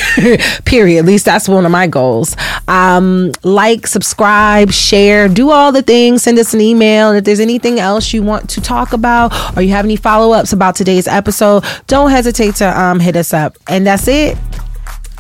period. 0.65 0.99
At 0.99 1.05
least 1.05 1.25
that's 1.25 1.49
one 1.49 1.65
of 1.65 1.71
my 1.71 1.87
goals. 1.87 2.37
Um 2.69 3.33
like 3.43 3.87
subscribe 3.87 4.73
share 4.73 5.29
do 5.29 5.51
all 5.51 5.73
the 5.73 5.83
things. 5.83 6.23
Send 6.23 6.39
us 6.39 6.55
an 6.55 6.61
email. 6.61 7.11
And 7.11 7.19
if 7.19 7.25
there's 7.25 7.41
anything 7.41 7.79
else 7.79 8.13
you 8.13 8.23
want 8.23 8.51
to 8.51 8.61
talk 8.61 8.93
about 8.93 9.57
or 9.57 9.63
you 9.63 9.71
have 9.71 9.85
any 9.85 9.97
follow-ups 9.97 10.53
about 10.53 10.75
today's 10.75 11.07
episode 11.07 11.65
don't 11.87 12.11
hesitate 12.11 12.57
to 12.57 12.81
um 12.81 12.99
hit 13.01 13.17
us 13.17 13.33
up. 13.33 13.57
And 13.69 13.87
that's 13.87 14.09
it. 14.09 14.37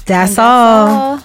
That's, 0.06 0.36
that's 0.36 0.38
all. 0.38 0.88
all. 0.88 1.24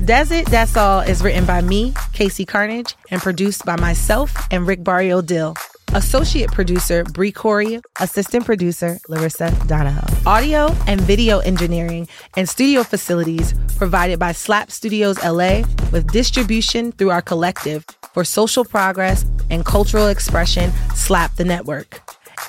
That's 0.00 0.32
It, 0.32 0.46
That's 0.46 0.76
All. 0.76 1.00
Is 1.00 1.22
written 1.22 1.44
by 1.44 1.60
me, 1.60 1.92
KC 1.92 2.46
Carnage, 2.46 2.96
and 3.10 3.22
produced 3.22 3.64
by 3.64 3.76
myself 3.76 4.34
and 4.50 4.66
Rick 4.66 4.82
Barrio 4.82 5.22
Dill. 5.22 5.54
Associate 5.94 6.50
producer 6.50 7.04
Bri 7.04 7.32
Coorey, 7.32 7.82
assistant 8.00 8.46
producer 8.46 8.98
Larissa 9.08 9.50
Donahoe. 9.66 10.08
Audio 10.26 10.74
and 10.86 10.98
video 11.02 11.40
engineering 11.40 12.08
and 12.34 12.48
studio 12.48 12.82
facilities 12.82 13.52
provided 13.76 14.18
by 14.18 14.32
Slap 14.32 14.70
Studios 14.70 15.22
LA 15.22 15.64
with 15.90 16.10
distribution 16.10 16.92
through 16.92 17.10
our 17.10 17.20
collective 17.20 17.84
for 18.14 18.24
social 18.24 18.64
progress 18.64 19.26
and 19.50 19.66
cultural 19.66 20.08
expression, 20.08 20.72
Slap 20.94 21.36
the 21.36 21.44
Network. 21.44 22.00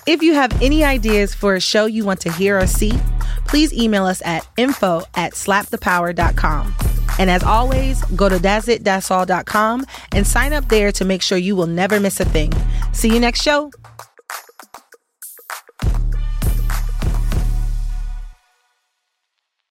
If 0.07 0.21
you 0.21 0.35
have 0.35 0.61
any 0.61 0.85
ideas 0.85 1.33
for 1.33 1.55
a 1.55 1.59
show 1.59 1.85
you 1.85 2.05
want 2.05 2.21
to 2.21 2.31
hear 2.31 2.57
or 2.57 2.67
see, 2.67 2.93
please 3.45 3.73
email 3.73 4.05
us 4.05 4.21
at 4.23 4.47
info 4.55 5.03
at 5.15 5.33
slapthepower.com. 5.33 6.92
And 7.19 7.29
as 7.29 7.43
always, 7.43 8.03
go 8.15 8.29
to 8.29 8.37
that'sitthat'sall.com 8.37 9.85
and 10.13 10.25
sign 10.25 10.53
up 10.53 10.67
there 10.69 10.91
to 10.91 11.05
make 11.05 11.21
sure 11.21 11.37
you 11.37 11.55
will 11.55 11.67
never 11.67 11.99
miss 11.99 12.19
a 12.19 12.25
thing. 12.25 12.51
See 12.91 13.13
you 13.13 13.19
next 13.19 13.41
show. 13.41 13.71